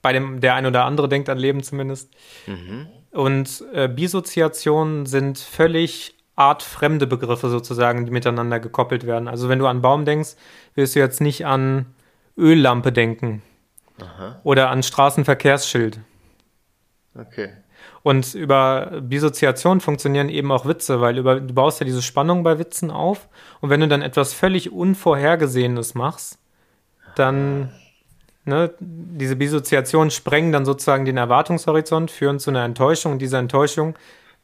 Bei 0.00 0.12
dem 0.12 0.40
der 0.40 0.56
ein 0.56 0.66
oder 0.66 0.84
andere 0.84 1.08
denkt 1.08 1.28
an 1.28 1.38
Leben 1.38 1.62
zumindest. 1.62 2.12
Mhm. 2.46 2.88
Und 3.12 3.64
äh, 3.72 3.86
Bisoziationen 3.88 5.06
sind 5.06 5.38
völlig 5.38 6.16
artfremde 6.36 7.06
Begriffe 7.06 7.48
sozusagen, 7.48 8.06
die 8.06 8.12
miteinander 8.12 8.58
gekoppelt 8.60 9.06
werden. 9.06 9.28
Also 9.28 9.48
wenn 9.48 9.58
du 9.58 9.66
an 9.66 9.82
Baum 9.82 10.04
denkst, 10.04 10.36
wirst 10.74 10.94
du 10.94 11.00
jetzt 11.00 11.20
nicht 11.20 11.46
an 11.46 11.86
Öllampe 12.36 12.92
denken, 12.92 13.42
Aha. 14.00 14.40
Oder 14.42 14.70
an 14.70 14.82
Straßenverkehrsschild. 14.82 16.00
Okay. 17.18 17.50
Und 18.02 18.34
über 18.34 19.00
Bisoziation 19.00 19.80
funktionieren 19.80 20.28
eben 20.28 20.50
auch 20.50 20.66
Witze, 20.66 21.00
weil 21.00 21.18
über, 21.18 21.40
du 21.40 21.54
baust 21.54 21.80
ja 21.80 21.86
diese 21.86 22.02
Spannung 22.02 22.42
bei 22.42 22.58
Witzen 22.58 22.90
auf. 22.90 23.28
Und 23.60 23.70
wenn 23.70 23.80
du 23.80 23.88
dann 23.88 24.02
etwas 24.02 24.34
völlig 24.34 24.72
Unvorhergesehenes 24.72 25.94
machst, 25.94 26.38
dann, 27.14 27.72
ne, 28.44 28.72
diese 28.80 29.36
Bisoziationen 29.36 30.10
sprengen 30.10 30.52
dann 30.52 30.64
sozusagen 30.64 31.04
den 31.04 31.16
Erwartungshorizont, 31.16 32.10
führen 32.10 32.40
zu 32.40 32.50
einer 32.50 32.64
Enttäuschung. 32.64 33.12
Und 33.12 33.18
diese 33.20 33.38
Enttäuschung 33.38 33.94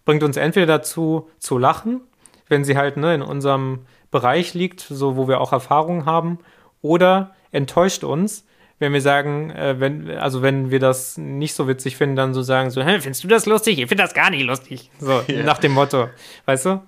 bringt 0.09 0.23
uns 0.23 0.39
entweder 0.39 0.65
dazu 0.65 1.29
zu 1.39 1.59
lachen, 1.59 2.01
wenn 2.49 2.65
sie 2.65 2.79
halt 2.79 2.97
ne, 2.97 3.15
in 3.15 3.21
unserem 3.21 3.81
Bereich 4.11 4.55
liegt, 4.55 4.81
so 4.81 5.19
wo 5.19 5.29
wir 5.29 5.39
auch 5.39 5.53
Erfahrungen 5.53 6.07
haben, 6.07 6.39
oder 6.81 7.35
enttäuscht 7.53 8.05
uns, 8.05 8.47
wenn 8.79 8.95
wir 8.95 9.03
sagen, 9.03 9.51
äh, 9.51 9.79
wenn, 9.81 10.11
also 10.13 10.41
wenn 10.41 10.71
wir 10.71 10.79
das 10.79 11.19
nicht 11.19 11.53
so 11.53 11.69
witzig 11.69 11.99
finden, 11.99 12.17
dann 12.17 12.33
so 12.33 12.41
sagen, 12.41 12.71
so, 12.71 12.83
hä, 12.83 13.01
findest 13.01 13.23
du 13.23 13.29
das 13.29 13.45
lustig? 13.45 13.79
Ich 13.81 13.87
finde 13.89 14.03
das 14.03 14.15
gar 14.15 14.31
nicht 14.31 14.45
lustig. 14.45 14.91
So, 14.99 15.21
yeah. 15.29 15.45
nach 15.45 15.59
dem 15.59 15.73
Motto. 15.73 16.09
Weißt 16.47 16.65
du? 16.65 16.81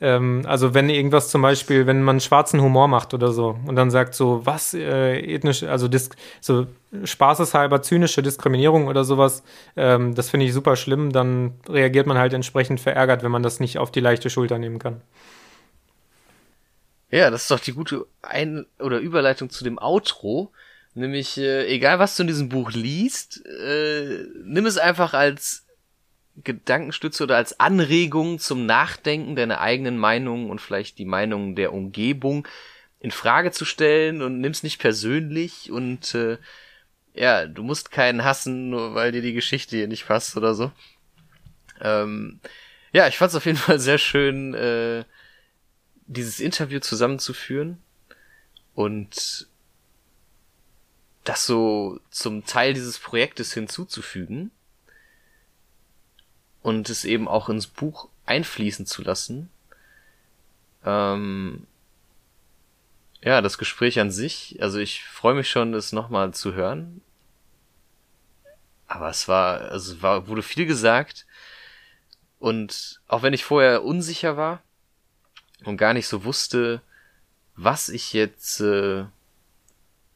Ähm, 0.00 0.42
also 0.44 0.74
wenn 0.74 0.90
irgendwas 0.90 1.28
zum 1.28 1.42
Beispiel, 1.42 1.86
wenn 1.86 2.02
man 2.02 2.18
schwarzen 2.18 2.60
Humor 2.60 2.88
macht 2.88 3.14
oder 3.14 3.30
so 3.30 3.56
und 3.66 3.76
dann 3.76 3.92
sagt 3.92 4.16
so, 4.16 4.44
was, 4.44 4.74
äh, 4.74 5.20
ethnisch, 5.20 5.62
also 5.62 5.86
dis 5.86 6.10
so 6.40 6.66
spaßeshalber 7.04 7.82
zynische 7.82 8.22
Diskriminierung 8.22 8.86
oder 8.86 9.04
sowas, 9.04 9.42
ähm, 9.76 10.14
das 10.14 10.30
finde 10.30 10.46
ich 10.46 10.52
super 10.52 10.76
schlimm, 10.76 11.12
dann 11.12 11.54
reagiert 11.68 12.06
man 12.06 12.18
halt 12.18 12.32
entsprechend 12.32 12.80
verärgert, 12.80 13.22
wenn 13.22 13.30
man 13.30 13.42
das 13.42 13.60
nicht 13.60 13.78
auf 13.78 13.90
die 13.90 14.00
leichte 14.00 14.30
Schulter 14.30 14.58
nehmen 14.58 14.78
kann. 14.78 15.02
Ja, 17.10 17.30
das 17.30 17.42
ist 17.42 17.50
doch 17.50 17.60
die 17.60 17.72
gute 17.72 18.06
Ein- 18.22 18.66
oder 18.78 18.98
Überleitung 18.98 19.50
zu 19.50 19.64
dem 19.64 19.78
Outro. 19.78 20.52
Nämlich, 20.94 21.38
äh, 21.38 21.66
egal 21.66 21.98
was 21.98 22.16
du 22.16 22.22
in 22.22 22.26
diesem 22.26 22.48
Buch 22.48 22.72
liest, 22.72 23.44
äh, 23.46 24.24
nimm 24.44 24.66
es 24.66 24.78
einfach 24.78 25.14
als 25.14 25.64
Gedankenstütze 26.44 27.22
oder 27.24 27.36
als 27.36 27.58
Anregung 27.60 28.38
zum 28.38 28.66
Nachdenken 28.66 29.36
deiner 29.36 29.60
eigenen 29.60 29.98
Meinung 29.98 30.50
und 30.50 30.60
vielleicht 30.60 30.98
die 30.98 31.04
Meinung 31.04 31.54
der 31.56 31.72
Umgebung 31.72 32.46
in 33.00 33.10
Frage 33.10 33.52
zu 33.52 33.64
stellen 33.64 34.22
und 34.22 34.40
nimm's 34.40 34.62
nicht 34.62 34.78
persönlich 34.78 35.70
und 35.70 36.14
äh, 36.14 36.38
ja, 37.14 37.46
du 37.46 37.62
musst 37.62 37.90
keinen 37.90 38.24
hassen, 38.24 38.70
nur 38.70 38.94
weil 38.94 39.12
dir 39.12 39.22
die 39.22 39.32
Geschichte 39.32 39.76
hier 39.76 39.88
nicht 39.88 40.06
passt 40.06 40.36
oder 40.36 40.54
so. 40.54 40.72
Ähm, 41.80 42.40
ja, 42.92 43.08
ich 43.08 43.18
fand's 43.18 43.34
auf 43.34 43.46
jeden 43.46 43.58
Fall 43.58 43.78
sehr 43.78 43.98
schön, 43.98 44.54
äh, 44.54 45.04
dieses 46.06 46.40
Interview 46.40 46.80
zusammenzuführen 46.80 47.78
und 48.74 49.48
das 51.24 51.44
so 51.44 52.00
zum 52.10 52.46
Teil 52.46 52.72
dieses 52.72 52.98
Projektes 52.98 53.52
hinzuzufügen 53.52 54.50
und 56.62 56.88
es 56.88 57.04
eben 57.04 57.28
auch 57.28 57.50
ins 57.50 57.66
Buch 57.66 58.08
einfließen 58.24 58.86
zu 58.86 59.02
lassen. 59.02 59.50
Ähm, 60.84 61.66
ja, 63.22 63.40
das 63.40 63.58
Gespräch 63.58 63.98
an 64.00 64.10
sich, 64.10 64.58
also 64.60 64.78
ich 64.78 65.04
freue 65.04 65.34
mich 65.34 65.50
schon, 65.50 65.74
es 65.74 65.92
nochmal 65.92 66.32
zu 66.34 66.54
hören. 66.54 67.00
Aber 68.86 69.10
es 69.10 69.28
war, 69.28 69.60
also 69.70 69.94
es 69.94 70.02
war, 70.02 70.28
wurde 70.28 70.42
viel 70.42 70.66
gesagt. 70.66 71.26
Und 72.38 73.00
auch 73.08 73.22
wenn 73.22 73.34
ich 73.34 73.44
vorher 73.44 73.84
unsicher 73.84 74.36
war 74.36 74.62
und 75.64 75.76
gar 75.76 75.92
nicht 75.92 76.06
so 76.08 76.24
wusste, 76.24 76.80
was 77.56 77.88
ich 77.88 78.12
jetzt 78.12 78.60
äh, 78.60 79.04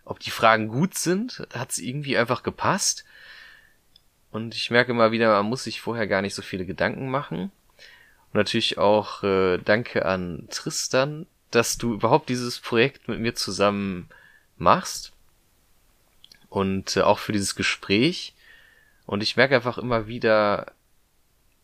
ob 0.04 0.20
die 0.20 0.30
Fragen 0.30 0.68
gut 0.68 0.94
sind, 0.94 1.46
hat 1.54 1.70
es 1.70 1.78
irgendwie 1.78 2.16
einfach 2.16 2.42
gepasst. 2.42 3.04
Und 4.30 4.54
ich 4.54 4.70
merke 4.70 4.92
immer 4.92 5.12
wieder, 5.12 5.30
man 5.30 5.46
muss 5.46 5.64
sich 5.64 5.80
vorher 5.80 6.06
gar 6.06 6.22
nicht 6.22 6.34
so 6.34 6.42
viele 6.42 6.66
Gedanken 6.66 7.10
machen. 7.10 7.52
Und 8.32 8.34
natürlich 8.34 8.78
auch 8.78 9.22
äh, 9.22 9.58
danke 9.58 10.06
an 10.06 10.48
Tristan, 10.50 11.26
dass 11.54 11.78
du 11.78 11.94
überhaupt 11.94 12.28
dieses 12.28 12.60
Projekt 12.60 13.08
mit 13.08 13.20
mir 13.20 13.34
zusammen 13.34 14.08
machst. 14.56 15.12
Und 16.48 16.96
äh, 16.96 17.02
auch 17.02 17.18
für 17.18 17.32
dieses 17.32 17.54
Gespräch. 17.54 18.34
Und 19.06 19.22
ich 19.22 19.36
merke 19.36 19.54
einfach 19.54 19.78
immer 19.78 20.06
wieder 20.06 20.72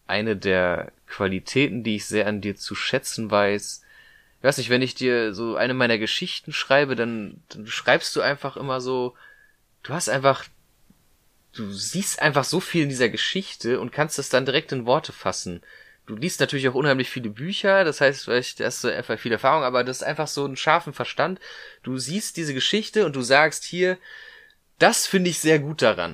eine 0.06 0.36
der 0.36 0.92
Qualitäten, 1.06 1.84
die 1.84 1.96
ich 1.96 2.06
sehr 2.06 2.26
an 2.26 2.40
dir 2.40 2.56
zu 2.56 2.74
schätzen 2.74 3.30
weiß, 3.30 3.82
ich 4.38 4.44
weiß 4.44 4.58
nicht, 4.58 4.70
wenn 4.70 4.82
ich 4.82 4.94
dir 4.94 5.34
so 5.34 5.56
eine 5.56 5.74
meiner 5.74 5.98
Geschichten 5.98 6.52
schreibe, 6.52 6.94
dann, 6.94 7.42
dann 7.48 7.66
schreibst 7.66 8.14
du 8.14 8.20
einfach 8.20 8.56
immer 8.56 8.80
so, 8.80 9.16
du 9.82 9.92
hast 9.92 10.08
einfach, 10.08 10.44
du 11.54 11.72
siehst 11.72 12.22
einfach 12.22 12.44
so 12.44 12.60
viel 12.60 12.84
in 12.84 12.88
dieser 12.88 13.08
Geschichte 13.08 13.80
und 13.80 13.90
kannst 13.90 14.18
es 14.18 14.28
dann 14.28 14.46
direkt 14.46 14.70
in 14.70 14.86
Worte 14.86 15.12
fassen. 15.12 15.60
Du 16.08 16.16
liest 16.16 16.40
natürlich 16.40 16.66
auch 16.70 16.74
unheimlich 16.74 17.10
viele 17.10 17.28
Bücher, 17.28 17.84
das 17.84 18.00
heißt, 18.00 18.24
vielleicht 18.24 18.60
hast 18.60 18.82
du 18.82 18.88
einfach 18.88 19.18
viel 19.18 19.30
Erfahrung, 19.30 19.62
aber 19.62 19.84
das 19.84 19.98
ist 19.98 20.02
einfach 20.02 20.26
so 20.26 20.46
ein 20.46 20.56
scharfen 20.56 20.94
Verstand. 20.94 21.38
Du 21.82 21.98
siehst 21.98 22.38
diese 22.38 22.54
Geschichte 22.54 23.04
und 23.04 23.14
du 23.14 23.20
sagst 23.20 23.62
hier, 23.62 23.98
das 24.78 25.06
finde 25.06 25.28
ich 25.28 25.38
sehr 25.38 25.58
gut 25.58 25.82
daran. 25.82 26.12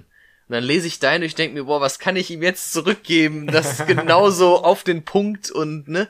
Und 0.48 0.54
dann 0.54 0.64
lese 0.64 0.88
ich 0.88 0.98
deine 0.98 1.24
und 1.24 1.26
ich 1.26 1.36
denke 1.36 1.54
mir, 1.54 1.64
boah, 1.66 1.80
was 1.80 2.00
kann 2.00 2.16
ich 2.16 2.28
ihm 2.32 2.42
jetzt 2.42 2.72
zurückgeben? 2.72 3.46
Das 3.46 3.78
ist 3.78 3.86
genauso 3.86 4.64
auf 4.64 4.82
den 4.82 5.04
Punkt 5.04 5.52
und, 5.52 5.86
ne? 5.86 6.08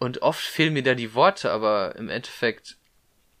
Und 0.00 0.22
oft 0.22 0.42
fehlen 0.42 0.72
mir 0.72 0.82
da 0.82 0.94
die 0.94 1.14
Worte, 1.14 1.52
aber 1.52 1.94
im 1.94 2.08
Endeffekt, 2.08 2.78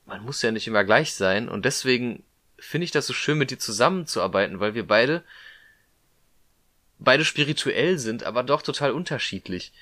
man 0.06 0.24
muss 0.24 0.40
ja 0.40 0.52
nicht 0.52 0.68
immer 0.68 0.84
gleich 0.84 1.14
sein. 1.14 1.48
Und 1.48 1.64
deswegen 1.64 2.22
finde 2.60 2.84
ich 2.84 2.92
das 2.92 3.08
so 3.08 3.12
schön, 3.12 3.38
mit 3.38 3.50
dir 3.50 3.58
zusammenzuarbeiten, 3.58 4.60
weil 4.60 4.74
wir 4.74 4.86
beide, 4.86 5.24
beide 6.98 7.24
spirituell 7.24 7.98
sind, 7.98 8.24
aber 8.24 8.42
doch 8.42 8.62
total 8.62 8.92
unterschiedlich. 8.92 9.72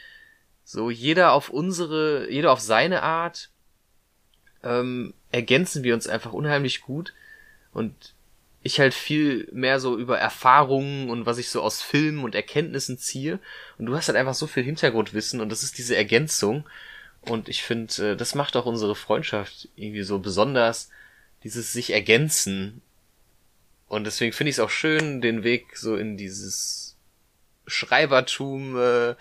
So, 0.65 0.91
jeder 0.91 1.33
auf 1.33 1.49
unsere, 1.49 2.31
jeder 2.31 2.53
auf 2.53 2.61
seine 2.61 3.03
Art, 3.03 3.51
ähm, 4.63 5.15
ergänzen 5.31 5.85
wir 5.85 5.95
uns 5.95 6.07
einfach 6.07 6.33
unheimlich 6.33 6.81
gut. 6.83 7.15
Und 7.73 8.15
ich 8.63 8.81
halt 8.81 8.95
viel 8.95 9.49
mehr 9.53 9.81
so 9.81 9.97
über 9.97 10.19
Erfahrungen 10.19 11.09
und 11.09 11.25
was 11.25 11.39
ich 11.39 11.51
so 11.51 11.63
aus 11.63 11.83
Filmen 11.83 12.25
und 12.25 12.35
Erkenntnissen 12.35 12.99
ziehe. 12.99 13.39
Und 13.79 13.87
du 13.87 13.97
hast 13.97 14.09
halt 14.09 14.19
einfach 14.19 14.35
so 14.35 14.47
viel 14.47 14.65
Hintergrundwissen 14.65 15.41
und 15.41 15.51
das 15.51 15.63
ist 15.63 15.79
diese 15.79 15.97
Ergänzung. 15.97 16.65
Und 17.21 17.49
ich 17.49 17.63
finde, 17.63 18.13
äh, 18.13 18.17
das 18.17 18.35
macht 18.35 18.57
auch 18.57 18.67
unsere 18.67 18.97
Freundschaft 18.97 19.69
irgendwie 19.77 20.03
so 20.03 20.19
besonders, 20.19 20.91
dieses 21.45 21.73
sich 21.73 21.93
ergänzen. 21.93 22.83
Und 23.89 24.05
deswegen 24.05 24.33
finde 24.33 24.51
ich 24.51 24.57
es 24.57 24.61
auch 24.61 24.71
schön, 24.71 25.21
den 25.21 25.45
Weg 25.45 25.77
so 25.77 25.97
in 25.97 26.17
dieses 26.17 26.86
Schreibertum 27.67 28.79
äh, 28.79 29.15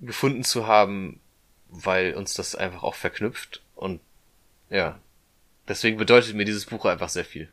gefunden 0.00 0.44
zu 0.44 0.66
haben, 0.66 1.20
weil 1.68 2.14
uns 2.14 2.34
das 2.34 2.54
einfach 2.54 2.82
auch 2.82 2.94
verknüpft. 2.94 3.62
Und 3.74 4.00
ja, 4.68 4.98
deswegen 5.68 5.96
bedeutet 5.96 6.34
mir 6.34 6.44
dieses 6.44 6.66
Buch 6.66 6.84
einfach 6.84 7.08
sehr 7.08 7.24
viel. 7.24 7.48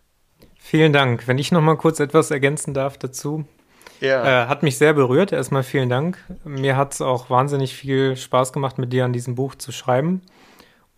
Vielen 0.60 0.94
Dank. 0.94 1.28
Wenn 1.28 1.38
ich 1.38 1.52
noch 1.52 1.62
mal 1.62 1.78
kurz 1.78 2.00
etwas 2.00 2.32
ergänzen 2.32 2.74
darf 2.74 2.98
dazu. 2.98 3.46
Ja. 4.00 4.44
Äh, 4.44 4.48
hat 4.48 4.64
mich 4.64 4.78
sehr 4.78 4.94
berührt. 4.94 5.32
Erstmal 5.32 5.64
vielen 5.64 5.90
Dank. 5.90 6.24
Mir 6.44 6.78
hat 6.78 6.94
es 6.94 7.02
auch 7.02 7.30
wahnsinnig 7.30 7.76
viel 7.76 8.16
Spaß 8.16 8.54
gemacht, 8.54 8.78
mit 8.78 8.94
dir 8.94 9.06
an 9.06 9.14
diesem 9.14 9.36
Buch 9.36 9.56
zu 9.56 9.72
schreiben. 9.72 10.22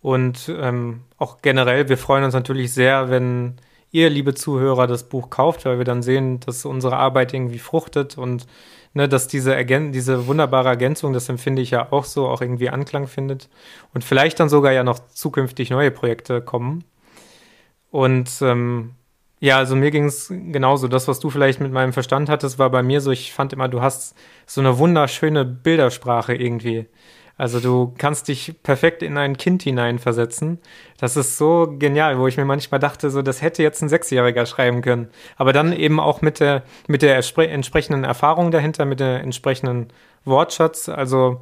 Und 0.02 0.50
ähm, 0.54 1.02
auch 1.18 1.42
generell, 1.42 1.88
wir 1.88 1.98
freuen 1.98 2.24
uns 2.24 2.34
natürlich 2.34 2.72
sehr, 2.72 3.10
wenn 3.10 3.56
ihr, 3.92 4.10
liebe 4.10 4.34
Zuhörer, 4.34 4.86
das 4.86 5.08
Buch 5.08 5.30
kauft, 5.30 5.64
weil 5.64 5.78
wir 5.78 5.84
dann 5.84 6.02
sehen, 6.02 6.40
dass 6.40 6.64
unsere 6.64 6.96
Arbeit 6.96 7.34
irgendwie 7.34 7.58
fruchtet 7.58 8.18
und 8.18 8.46
ne, 8.94 9.08
dass 9.08 9.28
diese, 9.28 9.54
Ergän 9.54 9.92
diese 9.92 10.26
wunderbare 10.26 10.68
Ergänzung, 10.68 11.12
das 11.12 11.28
empfinde 11.28 11.62
ich 11.62 11.70
ja 11.70 11.92
auch 11.92 12.04
so, 12.04 12.28
auch 12.28 12.40
irgendwie 12.40 12.70
Anklang 12.70 13.06
findet 13.06 13.48
und 13.94 14.04
vielleicht 14.04 14.40
dann 14.40 14.48
sogar 14.48 14.72
ja 14.72 14.84
noch 14.84 14.98
zukünftig 15.08 15.70
neue 15.70 15.90
Projekte 15.90 16.40
kommen. 16.40 16.84
Und 17.90 18.30
ähm, 18.42 18.94
ja, 19.40 19.56
also 19.56 19.74
mir 19.74 19.90
ging 19.90 20.04
es 20.04 20.28
genauso. 20.28 20.86
Das, 20.86 21.08
was 21.08 21.18
du 21.18 21.30
vielleicht 21.30 21.60
mit 21.60 21.72
meinem 21.72 21.92
Verstand 21.92 22.28
hattest, 22.28 22.58
war 22.58 22.70
bei 22.70 22.82
mir 22.82 23.00
so, 23.00 23.10
ich 23.10 23.32
fand 23.32 23.52
immer, 23.52 23.68
du 23.68 23.80
hast 23.80 24.14
so 24.46 24.60
eine 24.60 24.78
wunderschöne 24.78 25.44
Bildersprache 25.44 26.34
irgendwie. 26.34 26.86
Also 27.40 27.58
du 27.58 27.94
kannst 27.96 28.28
dich 28.28 28.62
perfekt 28.62 29.02
in 29.02 29.16
ein 29.16 29.38
Kind 29.38 29.62
hineinversetzen. 29.62 30.58
Das 30.98 31.16
ist 31.16 31.38
so 31.38 31.74
genial, 31.78 32.18
wo 32.18 32.26
ich 32.26 32.36
mir 32.36 32.44
manchmal 32.44 32.80
dachte, 32.80 33.08
so 33.08 33.22
das 33.22 33.40
hätte 33.40 33.62
jetzt 33.62 33.80
ein 33.80 33.88
Sechsjähriger 33.88 34.44
schreiben 34.44 34.82
können. 34.82 35.08
Aber 35.36 35.54
dann 35.54 35.72
eben 35.72 36.00
auch 36.00 36.20
mit 36.20 36.38
der 36.38 36.64
mit 36.86 37.00
der 37.00 37.16
entsprechenden 37.16 38.04
Erfahrung 38.04 38.50
dahinter, 38.50 38.84
mit 38.84 39.00
der 39.00 39.22
entsprechenden 39.22 39.88
Wortschatz. 40.26 40.90
Also 40.90 41.40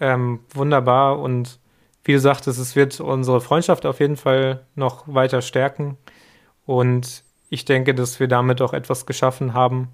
ähm, 0.00 0.40
wunderbar 0.54 1.20
und 1.20 1.60
wie 2.02 2.14
du 2.14 2.18
sagtest, 2.18 2.58
es 2.58 2.74
wird 2.74 2.98
unsere 2.98 3.40
Freundschaft 3.40 3.86
auf 3.86 4.00
jeden 4.00 4.16
Fall 4.16 4.66
noch 4.74 5.04
weiter 5.06 5.40
stärken. 5.40 5.98
Und 6.66 7.22
ich 7.48 7.64
denke, 7.64 7.94
dass 7.94 8.18
wir 8.18 8.26
damit 8.26 8.60
auch 8.60 8.72
etwas 8.72 9.06
geschaffen 9.06 9.54
haben, 9.54 9.90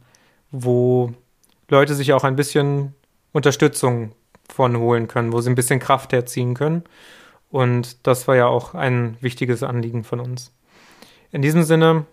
wo 0.50 1.12
Leute 1.68 1.94
sich 1.94 2.14
auch 2.14 2.24
ein 2.24 2.34
bisschen 2.34 2.94
Unterstützung 3.32 4.12
von 4.52 4.76
holen 4.78 5.08
können, 5.08 5.32
wo 5.32 5.40
sie 5.40 5.50
ein 5.50 5.54
bisschen 5.54 5.80
Kraft 5.80 6.12
herziehen 6.12 6.54
können. 6.54 6.84
Und 7.50 8.06
das 8.06 8.26
war 8.26 8.36
ja 8.36 8.46
auch 8.46 8.74
ein 8.74 9.16
wichtiges 9.20 9.62
Anliegen 9.62 10.04
von 10.04 10.20
uns. 10.20 10.52
In 11.30 11.42
diesem 11.42 11.62
Sinne, 11.62 12.06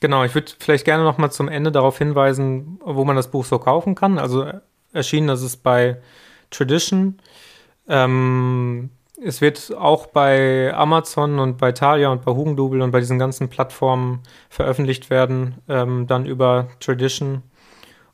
genau, 0.00 0.24
ich 0.24 0.34
würde 0.34 0.52
vielleicht 0.58 0.84
gerne 0.84 1.04
noch 1.04 1.18
mal 1.18 1.30
zum 1.30 1.48
Ende 1.48 1.72
darauf 1.72 1.98
hinweisen, 1.98 2.80
wo 2.84 3.04
man 3.04 3.16
das 3.16 3.30
Buch 3.30 3.44
so 3.44 3.58
kaufen 3.58 3.94
kann. 3.94 4.18
Also 4.18 4.50
erschienen 4.92 5.28
ist 5.30 5.42
es 5.42 5.56
bei 5.56 6.00
Tradition. 6.50 7.18
Ähm, 7.88 8.90
es 9.22 9.40
wird 9.40 9.74
auch 9.76 10.06
bei 10.06 10.72
Amazon 10.74 11.38
und 11.38 11.58
bei 11.58 11.72
Thalia 11.72 12.08
und 12.08 12.24
bei 12.24 12.32
Hugendubel 12.32 12.80
und 12.82 12.90
bei 12.90 13.00
diesen 13.00 13.18
ganzen 13.18 13.48
Plattformen 13.48 14.20
veröffentlicht 14.48 15.10
werden, 15.10 15.56
ähm, 15.68 16.06
dann 16.06 16.24
über 16.24 16.68
Tradition. 16.80 17.42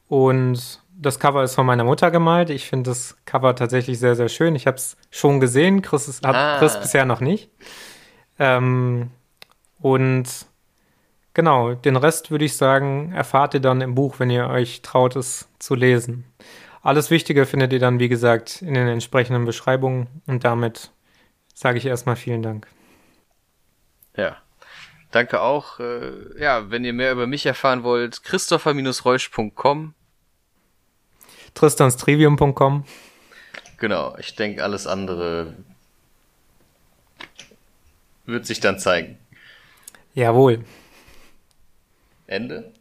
Und 0.09 0.81
das 0.99 1.19
Cover 1.19 1.43
ist 1.43 1.55
von 1.55 1.67
meiner 1.67 1.85
Mutter 1.85 2.11
gemalt. 2.11 2.51
Ich 2.51 2.67
finde 2.67 2.91
das 2.91 3.17
Cover 3.27 3.55
tatsächlich 3.55 3.99
sehr, 3.99 4.17
sehr 4.17 4.29
schön. 4.29 4.55
Ich 4.55 4.67
habe 4.67 4.77
es 4.77 4.97
schon 5.11 5.41
gesehen. 5.41 5.83
Chris 5.83 6.09
ist, 6.09 6.27
hat 6.27 6.35
ah. 6.35 6.59
Chris 6.59 6.79
bisher 6.79 7.05
noch 7.05 7.21
nicht. 7.21 7.51
Ähm, 8.39 9.11
und 9.79 10.27
genau, 11.35 11.75
den 11.75 11.97
Rest 11.97 12.31
würde 12.31 12.47
ich 12.47 12.57
sagen, 12.57 13.13
erfahrt 13.13 13.55
ihr 13.55 13.61
dann 13.61 13.81
im 13.83 13.95
Buch, 13.95 14.19
wenn 14.19 14.31
ihr 14.31 14.49
euch 14.49 14.83
traut, 14.83 15.17
es 15.17 15.49
zu 15.59 15.75
lesen. 15.75 16.25
Alles 16.83 17.11
Wichtige 17.11 17.47
findet 17.47 17.73
ihr 17.73 17.81
dann, 17.81 17.99
wie 17.99 18.09
gesagt, 18.09 18.63
in 18.63 18.75
den 18.75 18.89
entsprechenden 18.89 19.45
Beschreibungen. 19.45 20.07
Und 20.27 20.45
damit 20.45 20.93
sage 21.53 21.79
ich 21.79 21.87
erstmal 21.87 22.17
vielen 22.17 22.43
Dank. 22.43 22.69
Ja. 24.17 24.37
Danke 25.11 25.41
auch. 25.41 25.79
Äh, 25.79 26.41
ja, 26.41 26.71
wenn 26.71 26.85
ihr 26.85 26.93
mehr 26.93 27.13
über 27.13 27.27
mich 27.27 27.47
erfahren 27.47 27.83
wollt, 27.83 28.23
christopher-reusch.com 28.23 29.95
tristanstrivium.com. 31.57 32.85
Genau, 33.79 34.17
ich 34.19 34.35
denke, 34.37 34.63
alles 34.63 34.87
andere 34.87 35.55
wird 38.25 38.47
sich 38.47 38.61
dann 38.61 38.79
zeigen. 38.79 39.19
Jawohl. 40.15 40.65
Ende? 42.27 42.73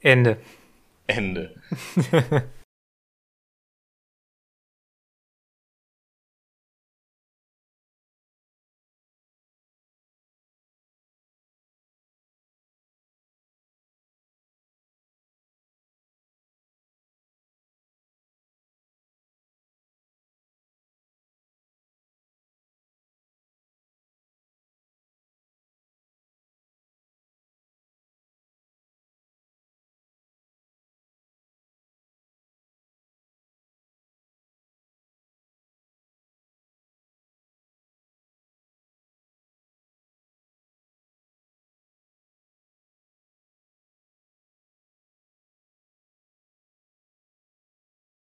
Ende. 0.00 0.38
Ende. 1.06 1.54